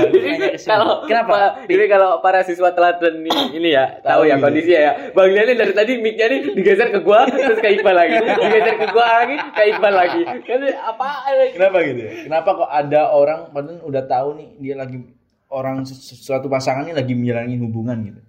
Kalau 0.61 1.09
kenapa? 1.09 1.29
pa- 1.31 1.53
Jadi 1.65 1.85
kalau 1.89 2.21
para 2.21 2.45
siswa 2.45 2.69
teladan 2.69 3.25
ini, 3.25 3.33
ini 3.57 3.69
ya 3.73 3.97
tahu 4.01 4.29
ya 4.29 4.37
kondisinya 4.37 4.81
ya. 4.81 4.93
Bang 5.11 5.33
Lian 5.33 5.57
dari 5.57 5.73
tadi 5.73 5.93
mic-nya 5.97 6.27
nih 6.29 6.41
digeser 6.53 6.93
ke 6.93 7.01
gua 7.01 7.25
terus 7.25 7.59
ke 7.59 7.81
Iqbal 7.81 7.97
lagi. 7.97 8.17
Digeser 8.21 8.75
ke 8.77 8.87
gua 8.93 9.07
lagi 9.17 9.37
ke 9.41 9.63
Iqbal 9.73 9.95
lagi. 9.97 10.23
Kan 10.45 10.61
apa? 10.69 11.09
Kenapa 11.57 11.77
gitu? 11.81 12.01
ya? 12.01 12.13
Kenapa 12.29 12.49
kok 12.55 12.71
ada 12.71 13.01
orang 13.09 13.41
padahal 13.49 13.81
udah 13.83 14.03
tahu 14.05 14.29
nih 14.37 14.49
dia 14.61 14.75
lagi 14.77 15.01
orang 15.49 15.83
suatu 15.89 16.47
pasangan 16.47 16.85
ini 16.85 16.93
lagi 16.93 17.17
menjalani 17.17 17.57
hubungan 17.57 17.97
gitu. 18.05 18.21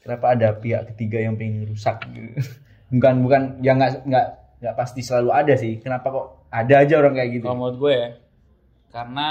Kenapa 0.00 0.32
ada 0.32 0.54
pihak 0.54 0.94
ketiga 0.94 1.20
yang 1.20 1.34
pengen 1.34 1.66
rusak 1.66 2.06
gitu? 2.06 2.38
Bukan 2.90 3.22
bukan 3.22 3.42
ya 3.62 3.74
nggak 3.74 4.06
nggak 4.06 4.26
nggak 4.60 4.76
pasti 4.76 5.00
selalu 5.00 5.30
ada 5.32 5.54
sih. 5.56 5.80
Kenapa 5.80 6.06
kok 6.12 6.26
ada 6.52 6.74
aja 6.84 6.94
orang 7.00 7.16
kayak 7.16 7.30
gitu? 7.40 7.44
Kalau 7.48 7.56
menurut 7.58 7.76
gue 7.80 7.92
ya, 7.96 8.08
karena 8.92 9.28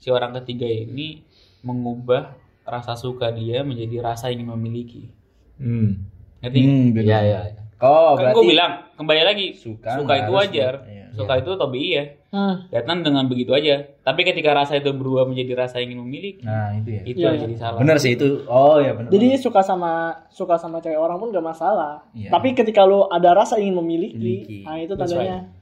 si 0.00 0.08
orang 0.10 0.32
ketiga 0.42 0.66
ini 0.66 1.22
mengubah 1.62 2.34
rasa 2.66 2.98
suka 2.98 3.30
dia 3.30 3.62
menjadi 3.62 4.02
rasa 4.02 4.32
ingin 4.32 4.50
memiliki. 4.50 5.12
Hmm. 5.60 6.08
Ngerti? 6.42 6.58
Hmm, 6.58 6.86
bener. 6.90 7.06
Ya 7.06 7.20
ya. 7.22 7.40
Oh, 7.82 8.14
kan 8.14 8.30
berarti 8.30 8.36
gue 8.36 8.44
bilang 8.48 8.72
kembali 8.94 9.22
lagi 9.22 9.46
Suka 9.52 9.90
suka, 9.94 10.12
itu 10.16 10.30
wajar 10.30 10.72
iya. 10.86 11.10
suka 11.10 11.34
itu 11.36 11.50
tobi 11.52 11.80
iya 11.90 12.04
Hmm. 12.30 12.64
datang 12.66 13.02
dengan 13.02 13.26
begitu 13.26 13.52
aja 13.52 13.84
tapi 14.00 14.22
ketika 14.22 14.54
rasa 14.54 14.72
itu 14.74 14.88
berubah 14.90 15.26
menjadi 15.26 15.52
rasa 15.58 15.76
ingin 15.78 16.00
memiliki 16.00 16.40
Nah, 16.40 16.72
itu 16.72 16.88
ya. 16.88 17.02
itu 17.04 17.18
Iya, 17.18 17.26
yang 17.26 17.34
iya. 17.34 17.42
jadi 17.44 17.54
salah 17.58 17.76
Bener 17.76 17.96
sih 17.98 18.12
itu. 18.14 18.28
Oh 18.46 18.78
ya 18.78 18.92
bener. 18.92 19.10
Jadi 19.10 19.26
suka 19.36 19.60
sama 19.60 19.92
suka 20.28 20.56
sama 20.56 20.78
cewek 20.78 20.96
orang 20.96 21.18
pun 21.18 21.28
gak 21.28 21.44
masalah. 21.44 22.08
Iya. 22.12 22.30
Tapi 22.30 22.54
ketika 22.54 22.82
lu 22.82 23.04
ada 23.04 23.34
rasa 23.34 23.58
ingin 23.58 23.76
memiliki, 23.76 24.16
Miliki. 24.16 24.58
nah 24.62 24.78
itu 24.78 24.94
That's 24.94 25.12
tandanya. 25.12 25.52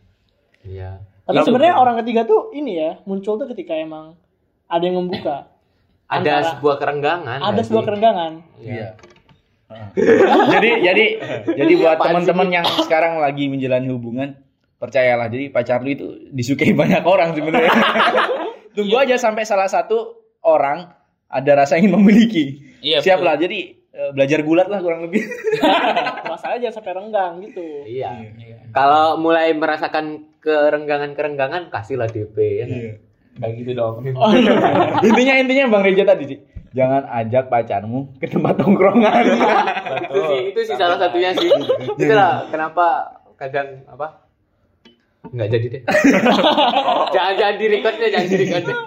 Iya. 0.63 0.91
Tapi 1.23 1.43
sebenarnya 1.43 1.75
orang 1.75 1.97
ketiga 1.99 2.23
tuh 2.23 2.53
ini 2.53 2.73
ya 2.77 3.03
muncul 3.03 3.35
tuh 3.35 3.49
ketika 3.49 3.75
emang 3.75 4.15
ada 4.69 4.83
yang 4.83 4.95
membuka. 4.97 5.51
Ada 6.07 6.19
Antara- 6.39 6.51
sebuah 6.53 6.77
kerenggangan. 6.77 7.39
ada 7.41 7.61
sebuah 7.61 7.83
sih? 7.83 7.89
kerenggangan. 7.89 8.33
Iya. 8.61 8.89
jadi 10.53 10.71
jadi 10.83 11.05
jadi 11.55 11.73
buat 11.79 11.99
teman-teman 12.03 12.49
yang 12.51 12.67
sekarang 12.83 13.23
lagi 13.23 13.47
menjalani 13.47 13.89
hubungan 13.91 14.35
percayalah 14.81 15.29
jadi 15.29 15.53
pacar 15.53 15.85
lu 15.85 15.93
itu 15.93 16.07
disukai 16.33 16.73
banyak 16.81 17.05
orang 17.05 17.37
sebenarnya. 17.37 17.71
Tunggu 18.77 18.97
aja 18.97 19.21
sampai 19.21 19.45
salah 19.45 19.69
satu 19.69 20.17
orang 20.41 20.89
ada 21.29 21.53
rasa 21.63 21.77
ingin 21.77 22.01
memiliki. 22.01 22.59
Iya, 22.81 23.05
Siap 23.05 23.21
betul. 23.21 23.27
lah. 23.29 23.37
Jadi 23.37 23.59
eh, 23.93 24.11
belajar 24.17 24.41
gulat 24.47 24.67
lah 24.73 24.81
kurang 24.81 25.05
lebih. 25.11 25.27
Masalahnya 26.25 26.71
jangan 26.71 26.75
sampai 26.81 26.93
renggang 26.97 27.33
gitu. 27.45 27.67
Iya. 27.85 28.11
Kalau 28.71 29.19
mulai 29.19 29.53
merasakan 29.53 30.33
kerenggangan-kerenggangan, 30.41 31.69
kasihlah 31.69 32.09
DP 32.09 32.37
ya. 32.41 32.65
nggak? 32.67 32.97
kayak 33.41 33.55
gitu 33.63 33.73
dong 33.79 34.03
Oh, 34.19 34.31
iya. 34.35 34.53
intinya 35.01 35.35
intinya 35.39 35.65
Bang 35.71 35.83
Reja 35.87 36.03
tadi 36.03 36.25
sih. 36.35 36.39
Jangan 36.71 37.03
ajak 37.11 37.51
pacarmu 37.51 38.15
ke 38.23 38.31
tempat 38.31 38.55
tongkrongan. 38.55 39.25
itu 40.07 40.21
sih 40.23 40.41
itu 40.55 40.61
sih 40.71 40.77
salah 40.79 40.99
satunya 41.03 41.35
sih. 41.35 41.51
Itulah 41.99 42.47
kenapa 42.47 43.19
kadang 43.35 43.83
apa? 43.91 44.23
Nggak 45.35 45.49
jadi 45.51 45.67
deh. 45.67 45.83
Jangan 47.15 47.35
jangan 47.37 47.57
di 47.59 47.67
record 47.69 47.97
deh 47.99 48.09
jangan 48.09 48.29
di 48.31 48.37
record 48.39 48.65
deh 48.65 48.79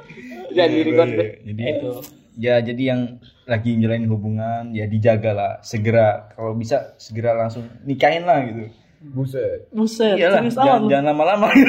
jangan 0.55 0.71
di 0.71 0.81
record 0.85 1.09
deh. 1.11 1.29
Jadi 1.43 1.61
itu. 1.61 1.89
ya 2.33 2.55
jadi 2.65 2.83
yang 2.89 3.01
lagi 3.45 3.77
menjalani 3.77 4.07
hubungan 4.07 4.63
ya 4.71 4.85
dijagalah 4.87 5.59
segera. 5.61 6.31
Kalau 6.33 6.55
bisa 6.55 6.95
segera 6.97 7.35
langsung 7.35 7.67
nikahin 7.83 8.23
lah 8.23 8.41
gitu. 8.47 8.71
Buset. 9.03 9.67
Buset, 9.75 10.15
iyalah 10.15 10.39
jangan, 10.47 10.87
jangan 10.87 11.05
lama-lama. 11.11 11.51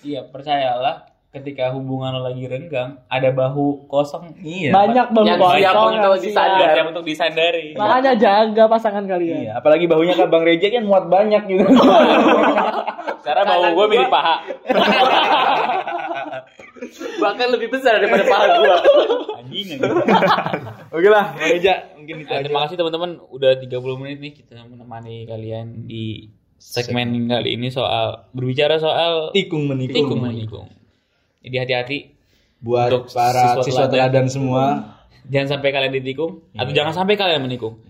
Iya 0.00 0.24
percayalah 0.32 1.09
ketika 1.30 1.70
hubungan 1.70 2.10
lo 2.12 2.26
lagi 2.26 2.42
renggang 2.44 2.98
ada 3.06 3.30
bahu 3.30 3.86
kosong. 3.86 4.34
Iya. 4.36 4.74
Banyak 4.74 5.06
banget 5.10 5.30
Yang 5.30 5.40
kosong 5.40 5.54
siap 5.54 5.70
yang 5.70 5.86
untuk 5.94 6.14
disadar. 6.18 6.68
siap 6.70 6.86
untuk 6.88 7.04
disadari 7.06 7.66
Makanya 7.72 8.12
jaga 8.14 8.64
pasangan 8.66 9.04
kalian. 9.04 9.38
iya 9.40 9.52
apalagi 9.54 9.86
bahunya 9.86 10.14
kan 10.14 10.26
Bang 10.26 10.42
Reja 10.42 10.66
kan 10.68 10.82
muat 10.82 11.06
banyak 11.06 11.42
gitu. 11.46 11.64
Karena 13.20 13.42
bau 13.44 13.62
gue 13.70 13.86
mirip 13.88 14.08
paha. 14.08 14.36
Bahkan 17.20 17.46
lebih 17.52 17.68
besar 17.70 18.00
daripada 18.00 18.24
paha 18.24 18.46
gua. 18.56 18.76
Anjing 19.38 19.78
oke 20.94 21.08
lah 21.08 21.26
Bang 21.32 21.46
Reja 21.48 21.74
mungkin 21.94 22.14
itu 22.18 22.26
Nah, 22.26 22.38
aja. 22.38 22.44
terima 22.44 22.60
kasih 22.66 22.76
teman-teman. 22.76 23.10
Udah 23.28 23.54
30 23.54 23.70
menit 23.96 24.18
nih 24.18 24.32
kita 24.34 24.58
menemani 24.64 25.26
kalian 25.26 25.86
di 25.86 26.26
segmen. 26.56 27.14
kali 27.26 27.54
ini 27.54 27.70
soal 27.70 28.26
berbicara 28.32 28.76
soal 28.76 29.30
tikung 29.30 29.64
menikung. 29.64 29.94
tikung 29.96 30.20
menikung. 30.20 30.66
Jadi 31.40 31.56
hati-hati 31.56 31.98
buat 32.60 32.92
Untuk 32.92 33.16
para 33.16 33.56
siswa 33.56 33.62
siswa 33.64 33.86
teladan. 33.88 34.28
semua 34.28 34.64
jangan 35.28 35.56
sampai 35.56 35.68
kalian 35.72 35.92
ditikung 35.96 36.44
atau 36.52 36.72
jangan 36.72 36.92
sampai 36.92 37.16
kalian 37.16 37.40
menikung. 37.40 37.80